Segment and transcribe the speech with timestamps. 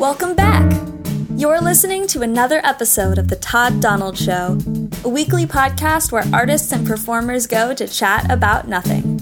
[0.00, 0.64] Welcome back.
[1.36, 4.56] You're listening to another episode of The Todd Donald Show,
[5.04, 9.18] a weekly podcast where artists and performers go to chat about nothing.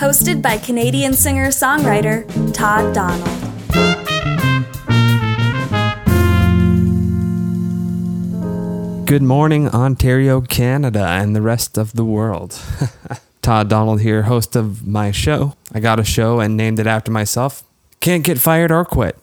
[0.00, 3.28] Hosted by Canadian singer songwriter Todd Donald.
[9.06, 12.58] Good morning, Ontario, Canada, and the rest of the world.
[13.42, 15.56] Todd Donald here, host of my show.
[15.74, 17.64] I got a show and named it after myself.
[18.00, 19.18] Can't get fired or quit.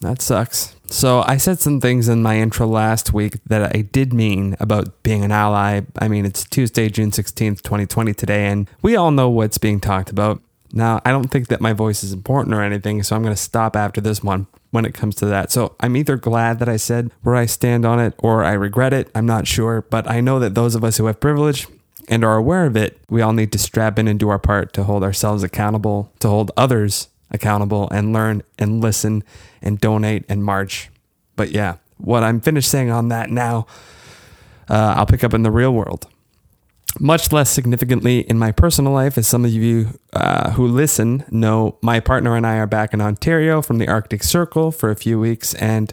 [0.00, 0.76] That sucks.
[0.86, 5.02] So, I said some things in my intro last week that I did mean about
[5.02, 5.82] being an ally.
[5.98, 10.10] I mean, it's Tuesday, June 16th, 2020 today, and we all know what's being talked
[10.10, 10.40] about.
[10.72, 13.40] Now, I don't think that my voice is important or anything, so I'm going to
[13.40, 15.50] stop after this one when it comes to that.
[15.50, 18.92] So I'm either glad that I said where I stand on it or I regret
[18.92, 19.10] it.
[19.14, 21.66] I'm not sure, but I know that those of us who have privilege
[22.08, 24.72] and are aware of it, we all need to strap in and do our part
[24.74, 29.22] to hold ourselves accountable, to hold others accountable, and learn and listen
[29.62, 30.90] and donate and march.
[31.36, 33.66] But yeah, what I'm finished saying on that now,
[34.68, 36.06] uh, I'll pick up in the real world
[37.00, 41.76] much less significantly in my personal life, as some of you uh, who listen know,
[41.82, 45.20] my partner and I are back in Ontario from the Arctic Circle for a few
[45.20, 45.92] weeks, and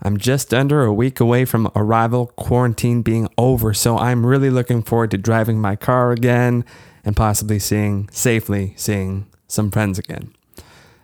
[0.00, 3.74] I'm just under a week away from arrival, quarantine being over.
[3.74, 6.64] So I'm really looking forward to driving my car again
[7.04, 10.32] and possibly seeing, safely seeing some friends again.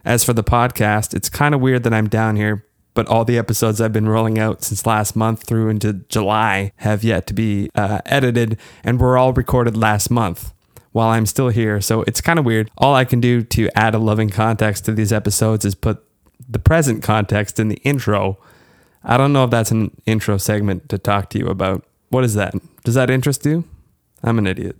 [0.04, 3.36] As for the podcast, it's kind of weird that I'm down here but all the
[3.36, 7.68] episodes I've been rolling out since last month through into July have yet to be
[7.74, 10.52] uh, edited and were all recorded last month
[10.92, 11.80] while I'm still here.
[11.80, 12.70] So it's kind of weird.
[12.78, 16.02] All I can do to add a loving context to these episodes is put
[16.48, 18.38] the present context in the intro.
[19.02, 21.84] I don't know if that's an intro segment to talk to you about.
[22.10, 22.54] What is that?
[22.84, 23.64] Does that interest you?
[24.22, 24.76] I'm an idiot.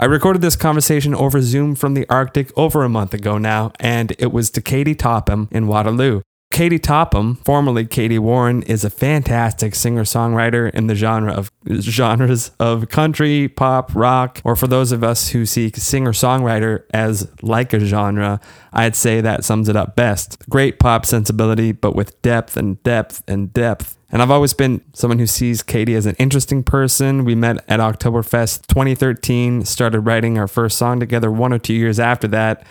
[0.00, 4.14] I recorded this conversation over Zoom from the Arctic over a month ago now, and
[4.20, 6.22] it was to Katie Topham in Waterloo.
[6.52, 12.88] Katie Topham, formerly Katie Warren, is a fantastic singer-songwriter in the genre of genres of
[12.88, 18.40] country, pop, rock, or for those of us who seek singer-songwriter as like a genre,
[18.72, 20.38] I'd say that sums it up best.
[20.48, 23.97] Great pop sensibility, but with depth and depth and depth.
[24.10, 27.24] And I've always been someone who sees Katie as an interesting person.
[27.24, 32.00] We met at Oktoberfest 2013, started writing our first song together one or two years
[32.00, 32.66] after that,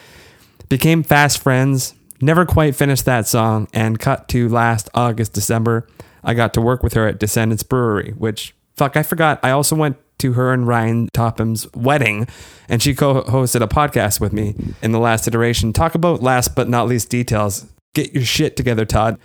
[0.67, 5.87] became fast friends, Never quite finished that song, and cut to last August, December,
[6.23, 9.39] I got to work with her at Descendants Brewery, which, fuck, I forgot.
[9.43, 12.27] I also went to her and Ryan Topham's wedding,
[12.67, 15.73] and she co hosted a podcast with me in the last iteration.
[15.73, 17.67] Talk about last but not least details.
[17.93, 19.19] Get your shit together, Todd.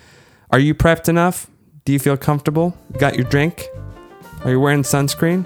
[0.51, 1.47] Are you prepped enough?
[1.85, 2.77] Do you feel comfortable?
[2.97, 3.67] Got your drink?
[4.45, 5.45] Are you wearing sunscreen?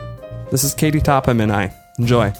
[0.50, 1.74] This is Katie Topham and I.
[1.98, 2.30] Enjoy.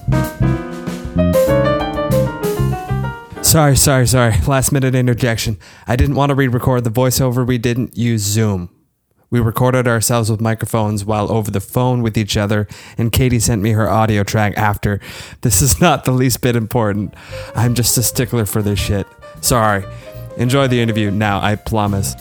[3.43, 4.35] Sorry, sorry, sorry.
[4.47, 5.57] Last minute interjection.
[5.87, 7.47] I didn't want to re record the voiceover.
[7.47, 8.69] We didn't use Zoom.
[9.31, 12.69] We recorded ourselves with microphones while over the phone with each other,
[12.99, 15.01] and Katie sent me her audio track after.
[15.41, 17.15] This is not the least bit important.
[17.55, 19.07] I'm just a stickler for this shit.
[19.41, 19.85] Sorry.
[20.37, 22.15] Enjoy the interview now, I promise.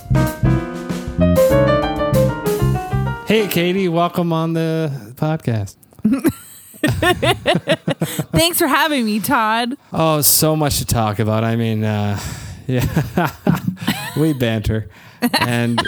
[3.25, 5.77] Hey, Katie, welcome on the podcast.
[8.31, 9.77] Thanks for having me, Todd.
[9.93, 11.45] Oh, so much to talk about.
[11.45, 12.19] I mean, uh,
[12.67, 12.83] yeah,
[14.17, 14.89] we banter.
[15.39, 15.81] And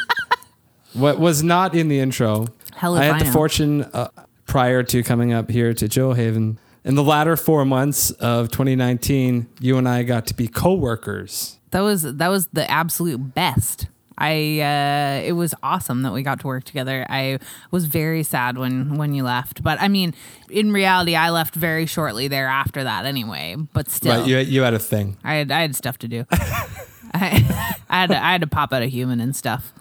[0.94, 3.32] what was not in the intro, Hell I had the know.
[3.34, 4.08] fortune uh,
[4.46, 6.58] prior to coming up here to Gjoa Haven.
[6.86, 11.59] In the latter four months of 2019, you and I got to be co-workers.
[11.72, 13.88] That was that was the absolute best.
[14.17, 17.05] I uh, it was awesome that we got to work together.
[17.09, 17.39] I
[17.72, 20.13] was very sad when when you left, but I mean,
[20.50, 23.55] in reality, I left very shortly thereafter that anyway.
[23.73, 25.17] But still, Right, you, you had a thing.
[25.23, 26.25] I had I had stuff to do.
[27.13, 29.72] I, I had to, I had to pop out a human and stuff.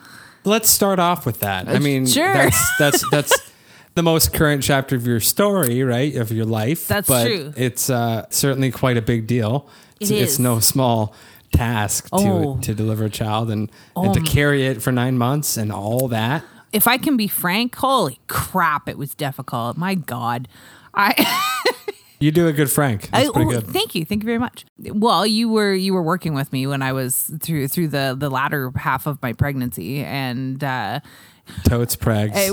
[0.45, 1.69] Let's start off with that.
[1.69, 2.33] I mean, sure.
[2.33, 3.53] that's that's that's
[3.95, 6.15] the most current chapter of your story, right?
[6.15, 6.87] Of your life.
[6.87, 7.53] That's but true.
[7.57, 9.69] It's uh, certainly quite a big deal.
[9.99, 10.39] It's, It it's is.
[10.41, 11.15] no small
[11.57, 12.57] task Oh.
[12.57, 16.09] to to deliver a child and and to carry it for nine months and all
[16.09, 16.45] that.
[16.73, 19.77] If I can be frank, holy crap, it was difficult.
[19.77, 20.49] My God,
[20.95, 21.15] I.
[22.19, 23.11] You do a good Frank.
[23.13, 23.61] I- oh.
[23.61, 24.65] Thank you, thank you very much.
[24.79, 28.31] Well, you were you were working with me when I was through through the the
[28.31, 31.01] latter half of my pregnancy, and uh,
[31.65, 32.33] Totes pregs.
[32.35, 32.47] I,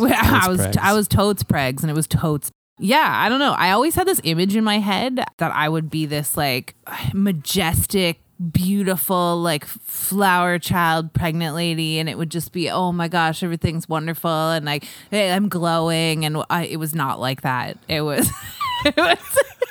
[0.46, 0.78] I was pregs.
[0.78, 2.52] I was totes pregs, and it was totes.
[2.78, 3.54] Yeah, I don't know.
[3.54, 6.76] I always had this image in my head that I would be this like
[7.14, 8.20] majestic,
[8.52, 13.88] beautiful, like flower child pregnant lady, and it would just be oh my gosh, everything's
[13.88, 17.78] wonderful, and like I'm glowing, and I, it was not like that.
[17.88, 18.30] It was.
[18.86, 19.18] It was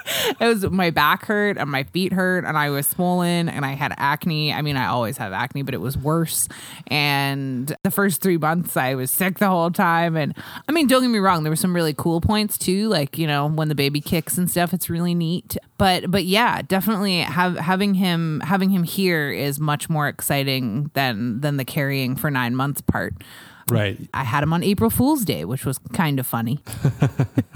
[0.41, 3.73] it was my back hurt and my feet hurt and I was swollen and I
[3.73, 4.53] had acne.
[4.53, 6.49] I mean, I always have acne, but it was worse.
[6.89, 10.17] And the first three months, I was sick the whole time.
[10.17, 10.35] And
[10.69, 13.27] I mean, don't get me wrong, there were some really cool points too, like you
[13.27, 14.73] know when the baby kicks and stuff.
[14.73, 15.57] It's really neat.
[15.79, 21.41] But but yeah, definitely have having him having him here is much more exciting than
[21.41, 23.15] than the carrying for nine months part.
[23.71, 23.99] Right.
[24.13, 26.61] I had him on April Fool's Day, which was kind of funny.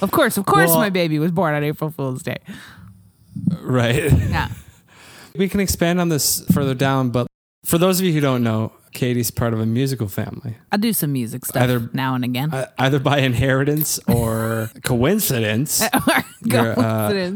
[0.00, 2.38] of course, of course, Well- my baby was born on April Fool's Day.
[3.60, 4.12] Right.
[4.12, 4.48] Yeah.
[5.36, 7.26] We can expand on this further down, but
[7.64, 10.92] for those of you who don't know, Katie's part of a musical family, I do
[10.92, 12.54] some music stuff Either- now and again.
[12.54, 15.82] uh, either by inheritance or coincidence.
[16.44, 17.34] you're, uh,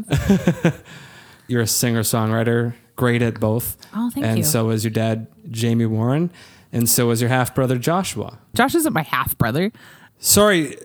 [1.49, 3.75] You're a singer songwriter, great at both.
[3.93, 4.43] Oh, thank and you.
[4.43, 6.31] And so is your dad, Jamie Warren,
[6.71, 8.39] and so is your half brother, Joshua.
[8.53, 9.71] Josh isn't my half brother.
[10.19, 10.75] Sorry,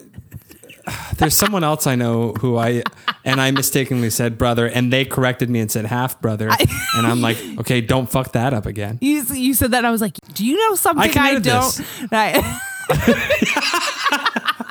[1.16, 2.82] there's someone else I know who I
[3.24, 6.50] and I mistakenly said brother, and they corrected me and said half brother,
[6.96, 8.98] and I'm like, okay, don't fuck that up again.
[9.00, 11.80] You, you said that, and I was like, "Do you know something I I, don't?"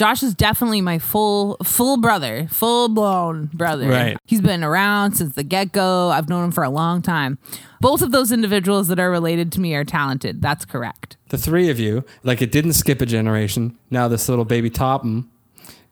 [0.00, 3.86] Josh is definitely my full full brother, full blown brother.
[3.86, 4.16] Right.
[4.24, 6.08] He's been around since the get go.
[6.08, 7.38] I've known him for a long time.
[7.82, 10.40] Both of those individuals that are related to me are talented.
[10.40, 11.18] That's correct.
[11.28, 13.76] The three of you, like it didn't skip a generation.
[13.90, 15.30] Now this little baby Topham,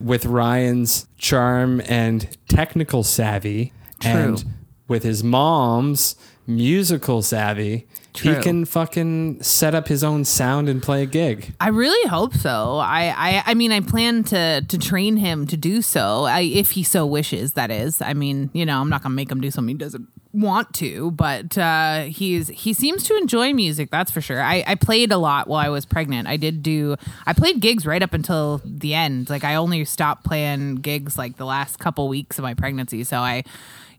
[0.01, 4.11] with Ryan's charm and technical savvy, True.
[4.11, 4.45] and
[4.89, 6.17] with his mom's
[6.47, 8.35] musical savvy, True.
[8.35, 11.55] he can fucking set up his own sound and play a gig.
[11.61, 12.79] I really hope so.
[12.79, 16.73] I, I, I mean, I plan to to train him to do so, I, if
[16.73, 17.53] he so wishes.
[17.53, 20.09] That is, I mean, you know, I'm not gonna make him do something he doesn't
[20.33, 23.91] want to, but uh, he's he seems to enjoy music.
[23.91, 24.43] That's for sure.
[24.43, 26.29] I, I played a lot while I was pregnant.
[26.29, 26.97] I did do.
[27.27, 29.31] I played gigs right up until the end.
[29.31, 33.05] Like I only stopped playing gigs like the last couple weeks of my pregnancy.
[33.05, 33.45] So I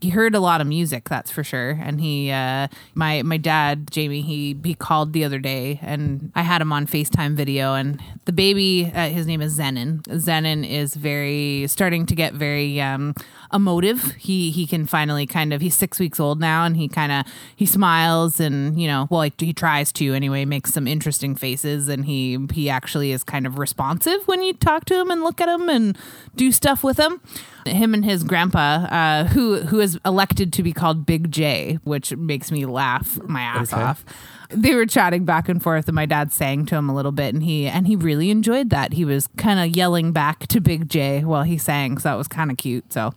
[0.02, 3.92] he heard a lot of music that's for sure and he uh my my dad
[3.92, 8.02] jamie he he called the other day and i had him on facetime video and
[8.26, 13.14] the baby uh, his name is zenon zenon is very starting to get very um
[13.52, 17.12] emotive he he can finally kind of he's six weeks old now and he kind
[17.12, 17.26] of
[17.56, 21.88] he smiles and you know well he, he tries to anyway makes some interesting faces
[21.88, 25.40] and he he actually is kind of responsive when you talk to him and look
[25.42, 25.98] at him and
[26.36, 27.22] do stuff with him
[27.66, 32.16] him and his grandpa, uh, who who is elected to be called Big J, which
[32.16, 33.82] makes me laugh my ass Okay.
[33.82, 34.04] off.
[34.50, 37.34] They were chatting back and forth, and my dad sang to him a little bit,
[37.36, 38.94] and he and he really enjoyed that.
[38.94, 42.28] He was kind of yelling back to Big J while he sang, so that was
[42.30, 42.92] kind of cute.
[42.92, 43.14] So,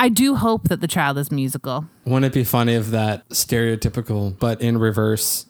[0.00, 1.84] I do hope that the child is musical.
[2.06, 5.44] Wouldn't it be funny if that stereotypical, but in reverse?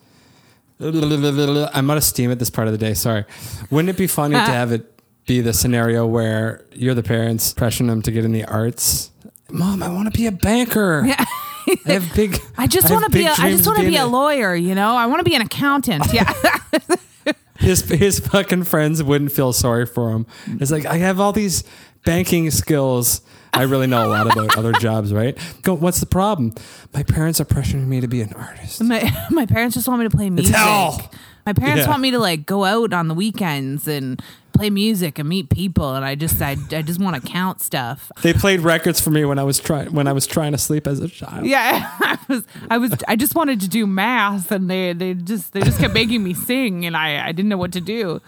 [0.80, 2.94] I'm out of steam at this part of the day.
[2.94, 3.24] Sorry.
[3.70, 4.92] Wouldn't it be funny to have it
[5.24, 9.12] be the scenario where you're the parents pressuring them to get in the arts?
[9.50, 11.06] Mom, I want to be a banker.
[11.66, 11.76] Yeah.
[11.86, 12.40] I have big.
[12.56, 13.26] I just want to be.
[13.26, 14.56] A, I just want to be being a lawyer.
[14.56, 16.04] You know, I want to be an accountant.
[16.12, 16.32] Yeah.
[17.58, 20.26] His his fucking friends wouldn't feel sorry for him.
[20.58, 21.62] It's like I have all these
[22.04, 23.20] banking skills.
[23.52, 25.36] I really know a lot about other jobs, right?
[25.62, 25.74] Go.
[25.74, 26.54] What's the problem?
[26.94, 28.82] My parents are pressuring me to be an artist.
[28.82, 30.54] my my parents just want me to play music.
[30.54, 31.10] hell.
[31.46, 31.88] My parents Yeah.
[31.90, 35.94] want me to like go out on the weekends and play music and meet people,
[35.94, 38.12] and I just I, I just want to count stuff.
[38.22, 40.86] They played records for me when I was trying when I was trying to sleep
[40.86, 41.46] as a child.
[41.46, 45.52] Yeah, I was I was I just wanted to do math, and they they just
[45.54, 48.20] they just kept making me sing, and I I didn't know what to do.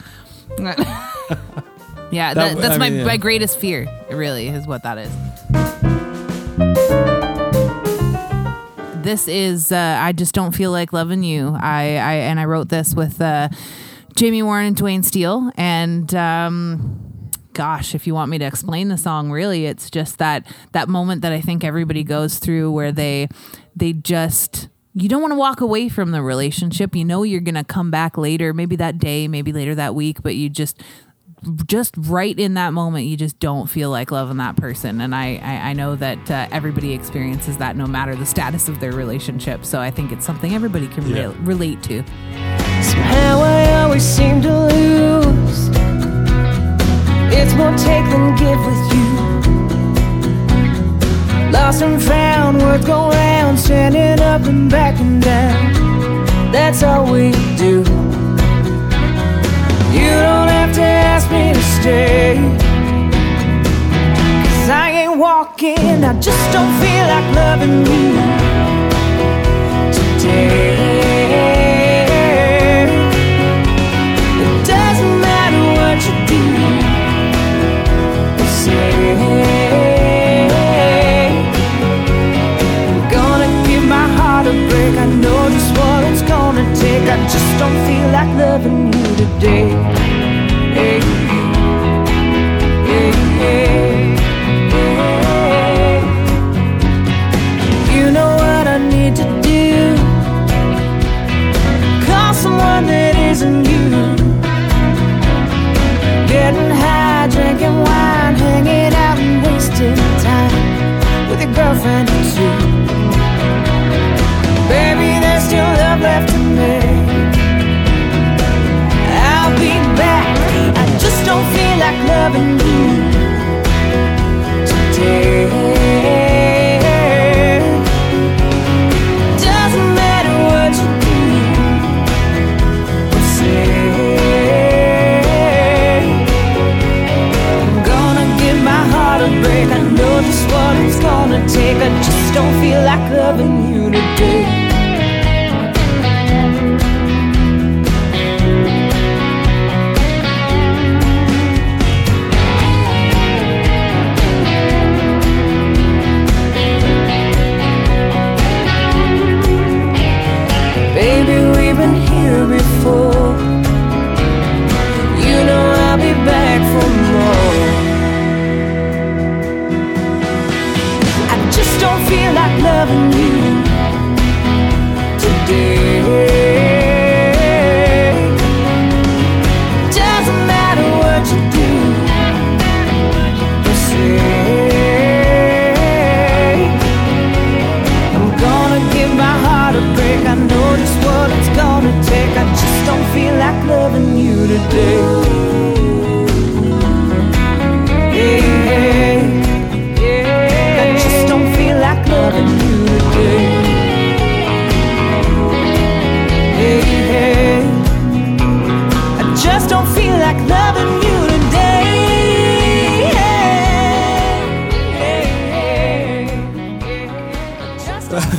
[2.13, 3.05] yeah, that, That- that's I my mean, yeah.
[3.07, 3.89] my greatest fear.
[4.11, 5.11] Really is what that is.
[9.03, 11.57] this is uh, I just don't feel like loving you.
[11.61, 13.49] I, I and I wrote this with uh,
[14.15, 18.99] Jamie Warren and Dwayne Steele, and um, gosh, if you want me to explain the
[18.99, 23.29] song, really, it's just that that moment that I think everybody goes through where they
[23.75, 26.95] they just you don't want to walk away from the relationship.
[26.95, 30.37] You know you're gonna come back later, maybe that day, maybe later that week, but
[30.37, 30.81] you just
[31.67, 35.37] just right in that moment you just don't feel like loving that person and i
[35.43, 39.65] i, I know that uh, everybody experiences that no matter the status of their relationship
[39.65, 41.27] so i think it's something everybody can Yeah.
[41.29, 42.03] re- relate to
[42.83, 45.69] Somehow I always seem to lose.
[47.33, 49.11] It's more take than give with you.
[51.53, 55.73] Lost and found, worth going round, standing up and backing down.
[56.51, 57.85] That's all we do.
[59.93, 62.37] You don't have to ask me to stay.
[64.45, 68.07] Cause I ain't walking, I just don't feel like loving you
[69.93, 71.13] today.
[74.45, 76.43] It doesn't matter what you do
[78.63, 78.93] say.
[82.89, 84.95] I'm gonna give my heart a break.
[84.97, 87.07] I know just what it's gonna take.
[87.09, 88.92] I just don't feel like loving you
[89.23, 89.69] today.
[90.75, 91.12] Hey,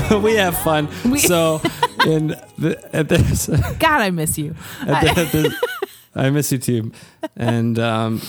[0.22, 0.90] we have fun.
[1.18, 1.62] so,
[2.06, 3.48] in the, at this,
[3.80, 4.56] God, I miss you.
[4.82, 5.56] at the, at the,
[6.16, 6.92] I miss you too.
[7.36, 8.22] And um,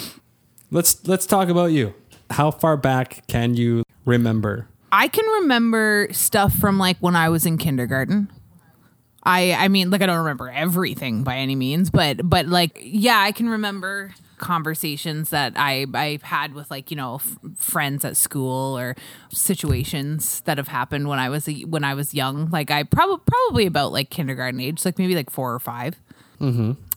[0.71, 1.95] let's let's talk about you.
[2.31, 4.69] How far back can you remember?
[4.93, 8.31] I can remember stuff from like when I was in kindergarten.
[9.23, 13.19] I I mean, like I don't remember everything by any means, but but like yeah,
[13.19, 18.17] I can remember conversations that I I've had with like you know f- friends at
[18.17, 18.95] school or
[19.33, 22.51] situations that have happened when I was a, when I was young.
[22.51, 25.97] Like I probably probably about like kindergarten age, like maybe like four or 5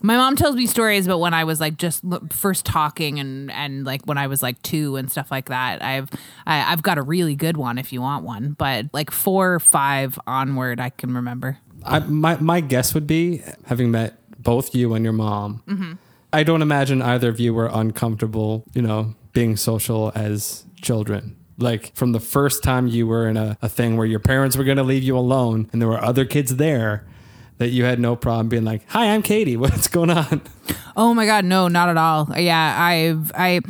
[0.01, 3.51] my mom tells me stories about when I was like just l- first talking and
[3.51, 5.82] and like when I was like two and stuff like that.
[5.84, 6.10] I've
[6.46, 9.60] I, I've got a really good one if you want one, but like four or
[9.60, 11.60] five onward, I can remember.
[11.86, 15.63] I, my my guess would be having met both you and your mom.
[15.68, 15.94] Mm-hmm.
[16.38, 21.36] I don't imagine either of you were uncomfortable, you know, being social as children.
[21.58, 24.63] Like from the first time you were in a, a thing where your parents were
[24.63, 27.08] going to leave you alone and there were other kids there,
[27.58, 29.58] that you had no problem being like, "Hi, I'm Katie.
[29.63, 30.44] What's going on?"
[30.96, 32.32] Oh my god, no, not at all.
[32.38, 33.62] Yeah, I've I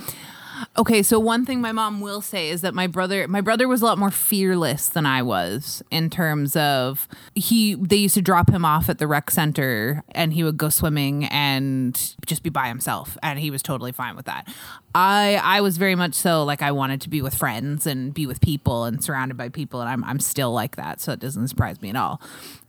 [0.77, 3.81] Okay, so one thing my mom will say is that my brother my brother was
[3.81, 8.49] a lot more fearless than I was in terms of he they used to drop
[8.49, 12.67] him off at the rec center and he would go swimming and just be by
[12.67, 14.47] himself and he was totally fine with that.
[14.95, 18.25] I I was very much so like I wanted to be with friends and be
[18.25, 21.47] with people and surrounded by people and I'm I'm still like that, so it doesn't
[21.47, 22.21] surprise me at all.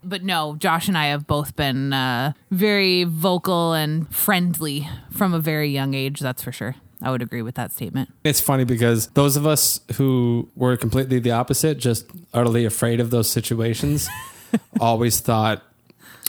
[0.04, 5.40] But no, Josh and I have both been uh, very vocal and friendly from a
[5.40, 6.76] very young age, that's for sure.
[7.02, 8.10] I would agree with that statement.
[8.24, 13.10] It's funny because those of us who were completely the opposite, just utterly afraid of
[13.10, 14.08] those situations,
[14.80, 15.62] always thought,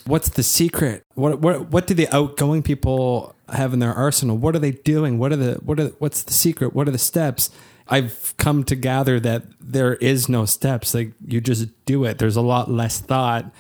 [0.06, 1.04] "What's the secret?
[1.16, 4.38] What what what do the outgoing people have in their arsenal?
[4.38, 5.18] What are they doing?
[5.18, 6.74] What are the what are what's the secret?
[6.74, 7.50] What are the steps?"
[7.92, 10.94] I've come to gather that there is no steps.
[10.94, 12.20] Like you just do it.
[12.20, 13.52] There's a lot less thought,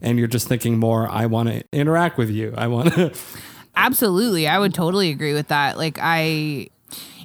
[0.00, 1.08] and you're just thinking more.
[1.08, 2.54] I want to interact with you.
[2.56, 3.12] I want to.
[3.76, 4.46] Absolutely.
[4.46, 5.76] I would totally agree with that.
[5.76, 6.68] Like I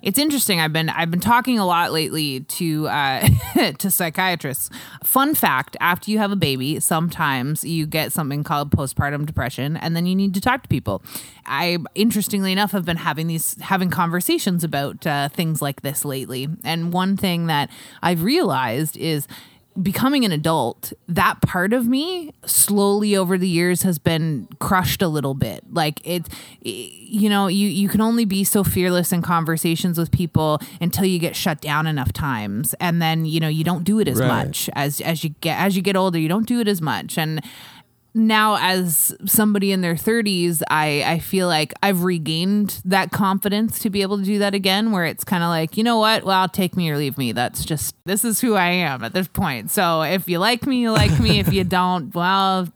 [0.01, 0.59] it's interesting.
[0.59, 3.27] I've been I've been talking a lot lately to uh,
[3.77, 4.69] to psychiatrists.
[5.03, 9.95] Fun fact: after you have a baby, sometimes you get something called postpartum depression, and
[9.95, 11.01] then you need to talk to people.
[11.45, 16.47] I, interestingly enough, have been having these having conversations about uh, things like this lately.
[16.63, 17.69] And one thing that
[18.01, 19.27] I've realized is
[19.81, 25.07] becoming an adult, that part of me slowly over the years has been crushed a
[25.07, 25.63] little bit.
[25.71, 26.27] Like it,
[26.61, 31.19] you know, you, you can only be so fearless in conversations with people until you
[31.19, 32.73] get shut down enough times.
[32.79, 34.27] And then, you know, you don't do it as Right.
[34.45, 37.17] much as, as you get, as you get older, you don't do it as much.
[37.17, 37.41] And
[38.19, 43.89] now as somebody in their 30s i i feel like i've regained that confidence to
[43.89, 46.23] be able to do that again where it's kind of like you know what?
[46.23, 47.31] Well take me or leave me.
[47.31, 49.71] That's just this is who i am at this point.
[49.71, 51.39] So if you like me you like me.
[51.39, 52.67] If you don't well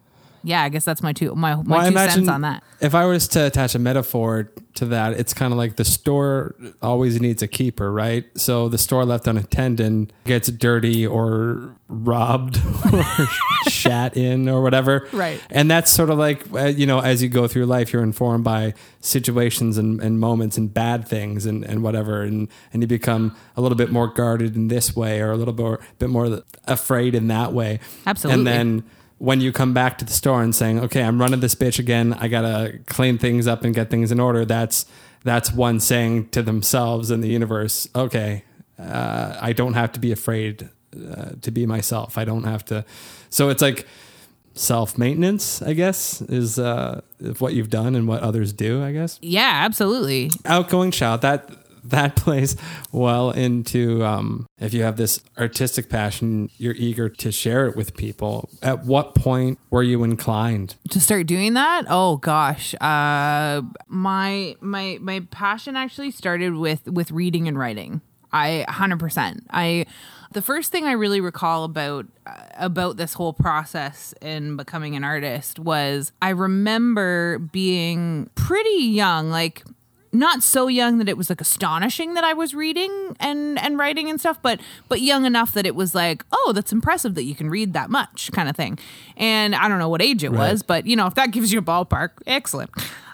[0.44, 3.06] yeah i guess that's my two my, my Well, two cents on that If I
[3.06, 7.42] was to attach a metaphor to that, it's kind of like the store always needs
[7.42, 8.26] a keeper, right?
[8.36, 12.60] So the store left unattended gets dirty or robbed
[12.94, 13.04] or
[13.70, 15.08] shat in or whatever.
[15.14, 15.40] Right.
[15.50, 18.44] And that's sort of like, uh, you know, as you go through life, you're informed
[18.44, 22.24] by situations and, and moments and bad things and, and whatever.
[22.24, 25.54] And, and you become a little bit more guarded in this way or a little
[25.54, 27.80] bit, bit more afraid in that way.
[28.06, 28.40] Absolutely.
[28.40, 28.84] And then
[29.24, 32.14] when you come back to the store and saying, "Okay, I'm running this bitch again.
[32.20, 34.86] I gotta clean things up and get things in order," that's
[35.24, 38.44] that's one saying to themselves in the universe, "Okay,
[38.78, 42.18] uh, I don't have to be afraid uh, to be myself.
[42.18, 42.84] I don't have to."
[43.30, 43.88] So it's like
[44.56, 47.00] self maintenance, I guess, is uh,
[47.40, 48.84] what you've done and what others do.
[48.84, 51.50] I guess yeah absolutely outgoing shout that
[51.86, 52.56] that plays
[52.92, 57.96] well into um, if you have this artistic passion you're eager to share it with
[57.96, 58.50] people.
[58.62, 60.76] At what point were you inclined?
[60.90, 61.86] To start doing that?
[61.90, 62.74] Oh gosh.
[62.76, 68.02] Uh my my my passion actually started with with reading and writing.
[68.32, 69.86] I 100% i
[70.32, 75.04] the first thing i really recall about uh, about this whole process in becoming an
[75.04, 79.64] artist was i remember being pretty young like
[80.14, 84.10] not so young that it was like astonishing that I was reading and and writing
[84.10, 87.36] and stuff, but but young enough that it was like, oh, that's impressive that you
[87.36, 88.78] can read that much, kind of thing.
[89.18, 90.52] And I don't know what age it Right.
[90.52, 92.70] was, but you know, if that gives you a ballpark, excellent.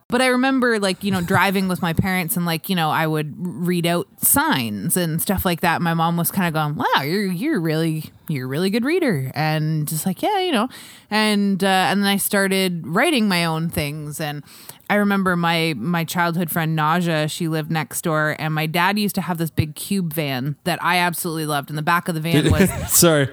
[0.10, 3.06] But I remember like, you know, driving with my parents and like, you know, I
[3.06, 5.84] would read out signs and stuff like that.
[5.84, 9.32] My mom was kind of going, "Wow, you're you're really you're a really good reader."
[9.36, 10.68] And just like, yeah, you know.
[11.12, 14.44] And uh, and then I started writing my own things and
[14.90, 19.14] I remember my my childhood friend Naja, she lived next door and my dad used
[19.16, 22.22] to have this big cube van that I absolutely loved and the back of the
[22.22, 23.30] van was sorry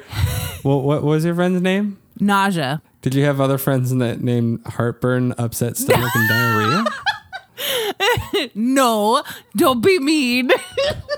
[0.62, 2.80] well, what was your friend's name Naja.
[3.06, 6.84] Did you have other friends in that named heartburn upset stomach and diarrhea
[8.56, 9.22] No,
[9.54, 10.50] don't be mean.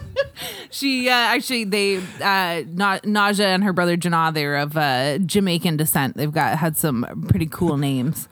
[0.71, 5.79] she uh, actually they uh, Na- Naja and her brother Janah they're of uh, Jamaican
[5.79, 6.19] descent.
[6.19, 8.29] They've got had some pretty cool names.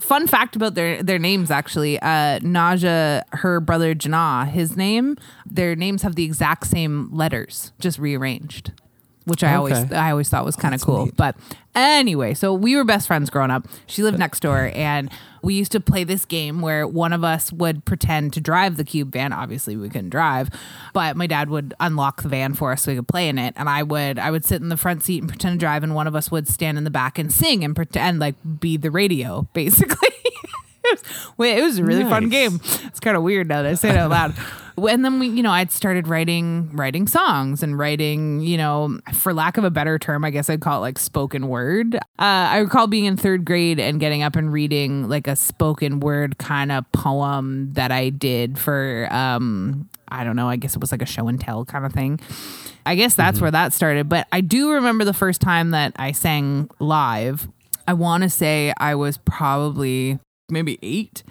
[0.00, 5.76] Fun fact about their their names actually, uh, Naja, her brother Janah, his name, their
[5.76, 8.72] names have the exact same letters, just rearranged,
[9.24, 11.08] which I always I always thought was kind of cool.
[11.16, 11.36] But
[11.74, 13.66] anyway, so we were best friends growing up.
[13.86, 15.10] She lived next door, and
[15.42, 18.84] we used to play this game where one of us would pretend to drive the
[18.84, 19.32] cube van.
[19.32, 20.50] Obviously, we couldn't drive,
[20.92, 23.54] but my dad would unlock the van for us so we could play in it.
[23.56, 25.94] And I would I would sit in the front seat and pretend to drive, and
[25.94, 28.90] one of us would stand in the back and sing and pretend like be the
[28.90, 30.08] radio, basically.
[31.38, 32.60] It was a really fun game.
[32.84, 34.34] It's kind of weird now that I say it out loud.
[34.76, 39.32] And then we, you know, I'd started writing writing songs and writing, you know, for
[39.32, 41.94] lack of a better term, I guess I'd call it like spoken word.
[41.96, 46.00] Uh, I recall being in third grade and getting up and reading like a spoken
[46.00, 50.80] word kind of poem that I did for, um, I don't know, I guess it
[50.80, 52.20] was like a show and tell kind of thing.
[52.86, 54.08] I guess that's where that started.
[54.08, 57.48] But I do remember the first time that I sang live.
[57.86, 60.18] I want to say I was probably
[60.50, 61.22] maybe eight.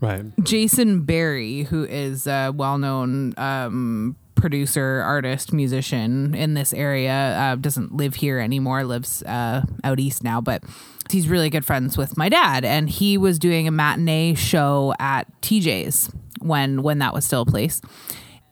[0.00, 7.56] Right Jason Barry, who is a well-known um, producer, artist, musician in this area, uh,
[7.56, 8.84] doesn't live here anymore.
[8.84, 10.62] Lives uh, out east now, but
[11.10, 15.26] he's really good friends with my dad, and he was doing a matinee show at
[15.42, 17.80] TJ's when when that was still a place.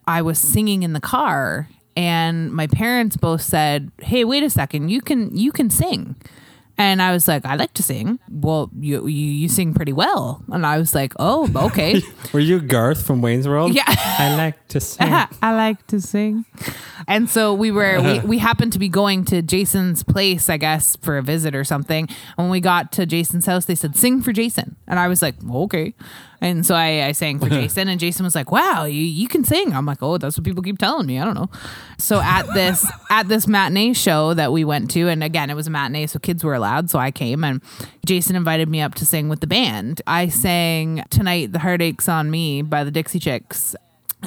[0.05, 4.89] I was singing in the car, and my parents both said, "Hey, wait a second,
[4.89, 6.15] you can you can sing."
[6.77, 8.19] And I was like, I like to sing.
[8.29, 10.43] Well, you, you you sing pretty well.
[10.51, 12.01] And I was like, oh, okay.
[12.33, 13.85] were you garth from wayne's world Yeah.
[13.87, 16.45] i like to sing I like to sing.
[17.07, 18.27] And so we were we, uh-huh.
[18.27, 22.07] we happened to be going to Jason's place, I guess, for a visit or something.
[22.37, 24.75] And when we got to Jason's house, they said, Sing for Jason.
[24.87, 25.93] And I was like, Okay.
[26.39, 29.43] And so I, I sang for Jason, and Jason was like, Wow, you, you can
[29.43, 29.73] sing.
[29.73, 31.19] I'm like, Oh, that's what people keep telling me.
[31.19, 31.49] I don't know.
[31.97, 35.67] So at this at this matinee show that we went to, and again it was
[35.67, 36.89] a matinee, so kids were allowed.
[36.89, 37.61] So I came and
[38.05, 40.01] Jason invited me up to sing with the band.
[40.07, 43.75] I sang Tonight the Heartache's on Me by the Dixie Chicks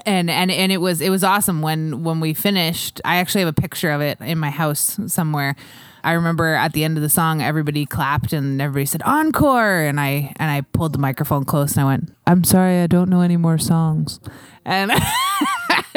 [0.07, 3.49] and and and it was it was awesome when when we finished i actually have
[3.49, 5.57] a picture of it in my house somewhere
[6.05, 10.01] i remember at the end of the song everybody clapped and everybody said encore and
[10.01, 13.21] i and i pulled the microphone close and i went i'm sorry i don't know
[13.21, 14.21] any more songs
[14.65, 14.91] and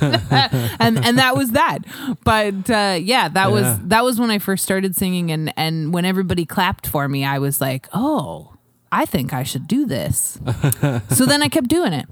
[0.00, 1.78] and and that was that.
[2.24, 3.48] But uh, yeah, that Yeah.
[3.48, 7.24] was that was when I first started singing, and and when everybody clapped for me,
[7.24, 8.54] I was like, oh,
[8.92, 10.38] I think I should do this.
[11.10, 12.06] so then I kept doing it.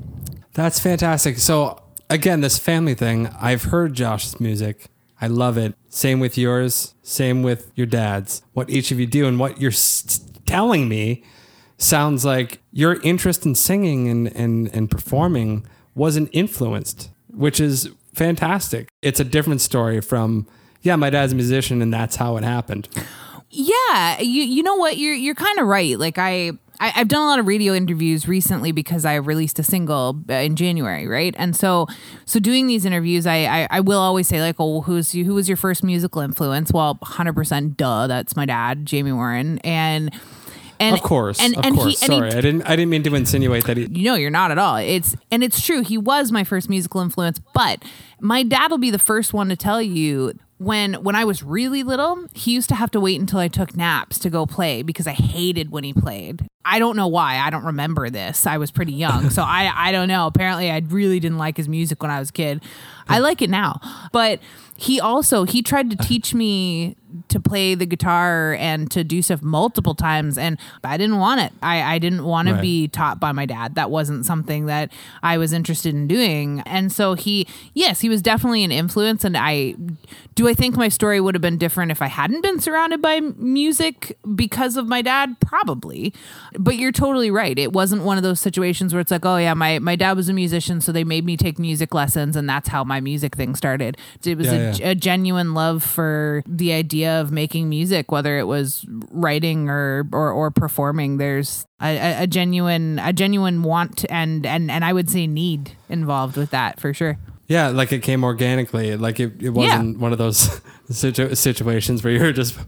[0.55, 1.39] That's fantastic.
[1.39, 4.87] So again, this family thing, I've heard Josh's music.
[5.27, 5.75] I love it.
[5.89, 6.95] Same with yours.
[7.03, 8.43] Same with your dad's.
[8.53, 11.25] What each of you do and what you're s- telling me
[11.79, 18.87] sounds like your interest in singing and, and, and performing wasn't influenced, which is fantastic.
[19.03, 20.47] It's a different story from,
[20.83, 22.89] yeah, my dad's a musician and that's how it happened.
[23.51, 24.97] Yeah, you you know what?
[24.99, 25.99] You're you're kind of right.
[25.99, 29.62] Like I, I I've done a lot of radio interviews recently because I released a
[29.62, 31.35] single uh, in January, right?
[31.39, 31.87] And so
[32.25, 35.35] so doing these interviews, I I, I will always say like, oh, who's you, who
[35.35, 36.73] was your first musical influence?
[36.73, 40.12] Well, hundred percent, duh, that's my dad, Jamie Warren, and.
[40.79, 41.41] And, Of course.
[41.41, 42.01] and, of and course.
[42.01, 42.33] he, and he Sorry.
[42.33, 44.77] I didn't I didn't mean to insinuate that he no, you're not at all.
[44.77, 45.81] It's and it's true.
[45.83, 47.83] He was my first musical influence, but
[48.21, 51.83] my dad will be the first one to tell you when when I was really
[51.83, 55.07] little, he used to have to wait until I took naps to go play because
[55.07, 56.47] I hated when he played.
[56.64, 57.38] I don't know why.
[57.38, 58.47] I don't remember this.
[58.47, 60.27] I was pretty young, so I I don't know.
[60.27, 62.62] Apparently, I really didn't like his music when I was a kid.
[63.09, 63.81] I like it now,
[64.12, 64.40] but
[64.77, 66.97] he also he tried to teach me
[67.29, 71.53] to play the guitar and to do stuff multiple times and I didn't want it.
[71.63, 72.57] I, I didn't want Right.
[72.57, 73.75] to be taught by my dad.
[73.75, 76.61] That wasn't something that I was interested in doing.
[76.67, 79.25] And so he, yes, he was definitely an influence.
[79.25, 79.75] And I,
[80.35, 83.21] do I think my story would have been different if I hadn't been surrounded by
[83.21, 85.37] music because of my dad?
[85.41, 86.13] Probably.
[86.59, 87.59] But you're totally right.
[87.59, 90.29] It wasn't one of those situations where it's like, oh yeah, my, my dad was
[90.29, 93.55] a musician, so they made me take music lessons, and that's how my music thing
[93.55, 93.97] started.
[94.25, 94.89] It was Yeah, a, yeah.
[94.91, 100.31] a genuine love for the idea of making music, whether it was writing or or,
[100.33, 101.16] or performing.
[101.19, 106.37] There's a, a, genuine a genuine want and and and I would say need involved
[106.37, 107.19] with that for sure.
[107.49, 108.97] Yeah, like it came organically.
[108.97, 112.59] Like it, it wasn't one of those situ- situations where you're just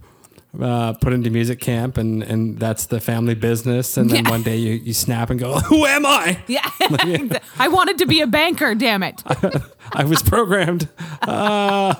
[0.60, 3.96] uh, put into music camp and, and that's the family business.
[3.96, 4.30] And then Yeah.
[4.30, 6.38] one day you, you snap and go, Who am I?
[6.46, 6.68] Yeah,
[7.58, 8.74] I wanted to be a banker.
[8.74, 9.20] Damn it!
[9.92, 10.88] I was programmed.
[11.22, 11.94] Uh,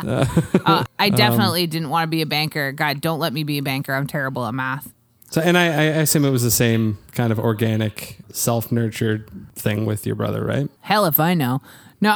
[0.64, 2.72] Um, I definitely didn't want to be a banker.
[2.72, 3.94] God, don't let me be a banker.
[3.94, 4.92] I'm terrible at math.
[5.30, 9.86] So, and I, I assume it was the same kind of organic, self nurtured thing
[9.86, 10.68] with your brother, right?
[10.80, 11.60] Hell if I know.
[12.00, 12.14] No,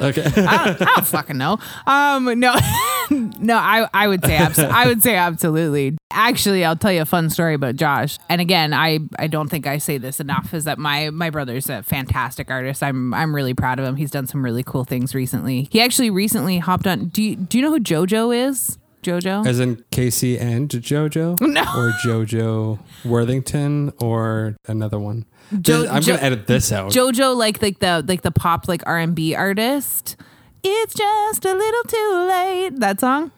[0.00, 0.24] Okay.
[0.36, 1.58] I don't, I don't fucking know.
[1.86, 2.54] Um, no,
[3.38, 5.96] no, I, I would say, abso- I would say absolutely.
[6.10, 8.18] Actually, I'll tell you a fun story about Josh.
[8.28, 10.54] And again, I, I don't think I say this enough.
[10.54, 12.82] Is that my, my brother's a fantastic artist.
[12.82, 13.96] I'm, I'm really proud of him.
[13.96, 15.68] He's done some really cool things recently.
[15.70, 17.08] He actually recently hopped on.
[17.08, 18.78] Do you, do you know who JoJo is?
[19.02, 19.46] JoJo.
[19.46, 21.40] As in K-Ci and JoJo?
[21.40, 21.60] No.
[21.60, 25.26] Or JoJo Worthington or another one?
[25.60, 26.90] Jo- I'm Jo- going to edit this out.
[26.90, 30.16] JoJo, like like the like the pop like R and B artist.
[30.62, 32.80] It's just a little too late.
[32.80, 33.30] That song.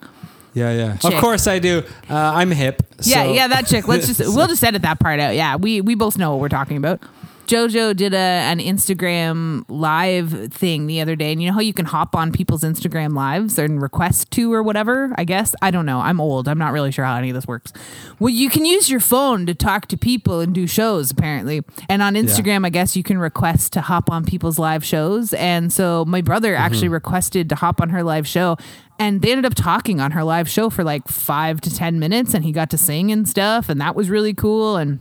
[0.54, 0.96] yeah, yeah.
[0.96, 1.14] Chick.
[1.14, 1.82] Of course I do.
[2.08, 2.82] Uh, I'm hip.
[3.02, 3.86] Yeah, so- yeah, that chick.
[3.86, 5.34] Let's just we'll just edit that part out.
[5.34, 7.00] Yeah, we we both know what we're talking about.
[7.48, 11.72] Jojo did a an Instagram live thing the other day, and you know how you
[11.72, 15.14] can hop on people's Instagram lives and request to or whatever.
[15.16, 15.98] I guess I don't know.
[16.00, 16.46] I'm old.
[16.46, 17.72] I'm not really sure how any of this works.
[18.18, 22.02] Well, you can use your phone to talk to people and do shows apparently, and
[22.02, 25.32] on Instagram, I guess you can request to hop on people's live shows.
[25.32, 26.62] And so my brother mm-hmm.
[26.62, 28.58] actually requested to hop on her live show.
[28.98, 32.34] And they ended up talking on her live show for like five to 10 minutes,
[32.34, 34.76] and he got to sing and stuff, and that was really cool.
[34.76, 34.98] And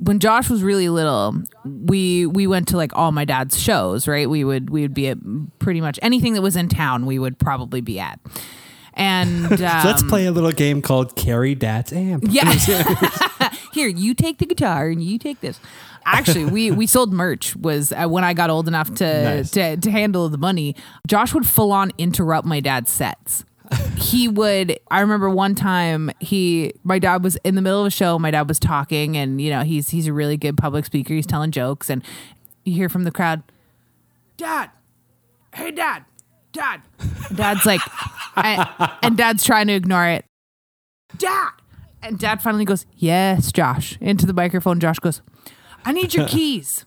[0.00, 4.28] when Josh was really little, we we went to like all my dad's shows, right?
[4.28, 5.18] We would we would be at
[5.58, 8.18] pretty much anything that was in town, we would probably be at.
[8.94, 12.24] And um, Let's play a little game called Carry Dad's Amp.
[12.28, 12.52] Yeah.
[13.72, 15.58] Here, you take the guitar and you take this.
[16.04, 19.50] Actually, we we sold merch was uh, when I got old enough to, Nice.
[19.52, 20.74] to to handle the money.
[21.06, 23.44] Josh would full on interrupt my dad's sets.
[23.96, 27.90] He would I remember one time he my dad was in the middle of a
[27.90, 31.14] show, my dad was talking and you know, he's he's a really good public speaker,
[31.14, 32.02] he's telling jokes and
[32.64, 33.42] you hear from the crowd,
[34.36, 34.70] "Dad.
[35.54, 36.04] Hey dad.
[36.52, 36.82] Dad."
[37.34, 37.80] Dad's like
[38.36, 38.68] and,
[39.02, 40.24] and dad's trying to ignore it.
[41.16, 41.50] Dad.
[42.02, 43.96] And dad finally goes, Yes, Josh.
[44.00, 45.22] Into the microphone, Josh goes,
[45.84, 46.84] I need your keys.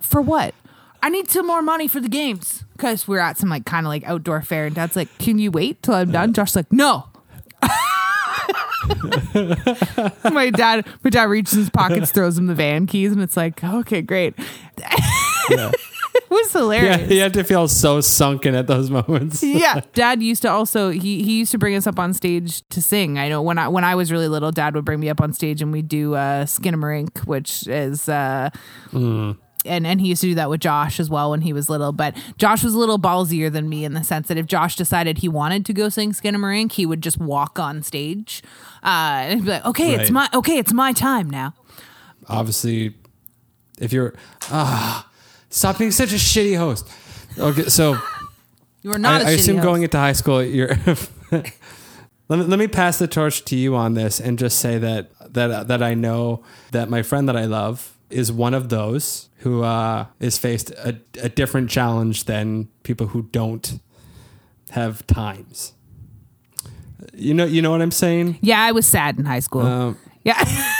[0.00, 0.54] For what?
[1.02, 2.64] I need some more money for the games.
[2.76, 4.66] Because we're at some like kind of like outdoor fair.
[4.66, 6.32] And dad's like, Can you wait till I'm done?
[6.32, 7.08] Josh's like, No.
[10.30, 13.62] my dad my dad reaches his pockets, throws him the van keys, and it's like,
[13.64, 14.34] okay, great.
[15.48, 15.72] it
[16.30, 19.42] was Yeah, hilarious he had to feel so sunken at those moments.
[19.44, 22.82] yeah dad used to also he he used to bring us up on stage to
[22.82, 25.20] sing i know when i when i was really little dad would bring me up
[25.20, 28.50] on stage and we'd do uh skinamarink which is uh
[29.66, 31.92] and and he used to do that with Josh as well when he was little.
[31.92, 35.18] But Josh was a little ballsier than me in the sense that if Josh decided
[35.18, 38.42] he wanted to go sing Skinamarink, he would just walk on stage
[38.82, 41.54] uh, and be like, "Okay, it's my okay, it's my time now."
[42.28, 42.94] Obviously,
[43.78, 44.14] if you're
[44.50, 45.08] ah,
[45.50, 46.88] stop being such a shitty host.
[47.38, 47.98] Okay, so
[48.82, 49.22] You are not.
[49.22, 49.64] I, a I shitty assume host.
[49.64, 50.68] going into high school, you're.
[51.30, 51.44] let,
[52.28, 55.68] me, let me pass the torch to you on this and just say that that
[55.68, 60.06] that I know that my friend that I love is one of those who uh,
[60.20, 63.78] is faced a, a different challenge than people who don't
[64.70, 65.72] have times.
[67.14, 68.38] You know, you know what I'm saying.
[68.40, 69.62] Yeah, I was sad in high school.
[69.62, 70.40] Um, yeah.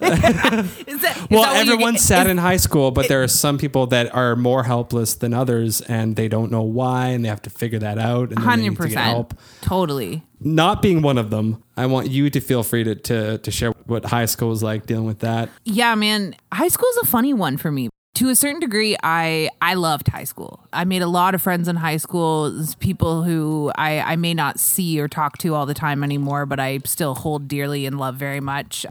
[0.00, 3.58] Is that- is that well, everyone's sad is- in high school, but there are some
[3.58, 7.42] people that are more helpless than others, and they don't know why, and they have
[7.42, 8.28] to figure that out.
[8.28, 9.34] And they Hundred need to help.
[9.60, 10.22] totally.
[10.40, 13.72] not being one of them, I want you to feel free to, to, to share
[13.88, 15.48] what high school was like dealing with that.
[15.64, 16.36] Yeah, man.
[16.52, 17.88] High school is a funny one for me.
[18.14, 20.60] To a certain degree, I I loved high school.
[20.72, 24.58] I made a lot of friends in high school, people who I, I may not
[24.58, 28.16] see or talk to all the time anymore, but I still hold dearly and love
[28.16, 28.84] very much.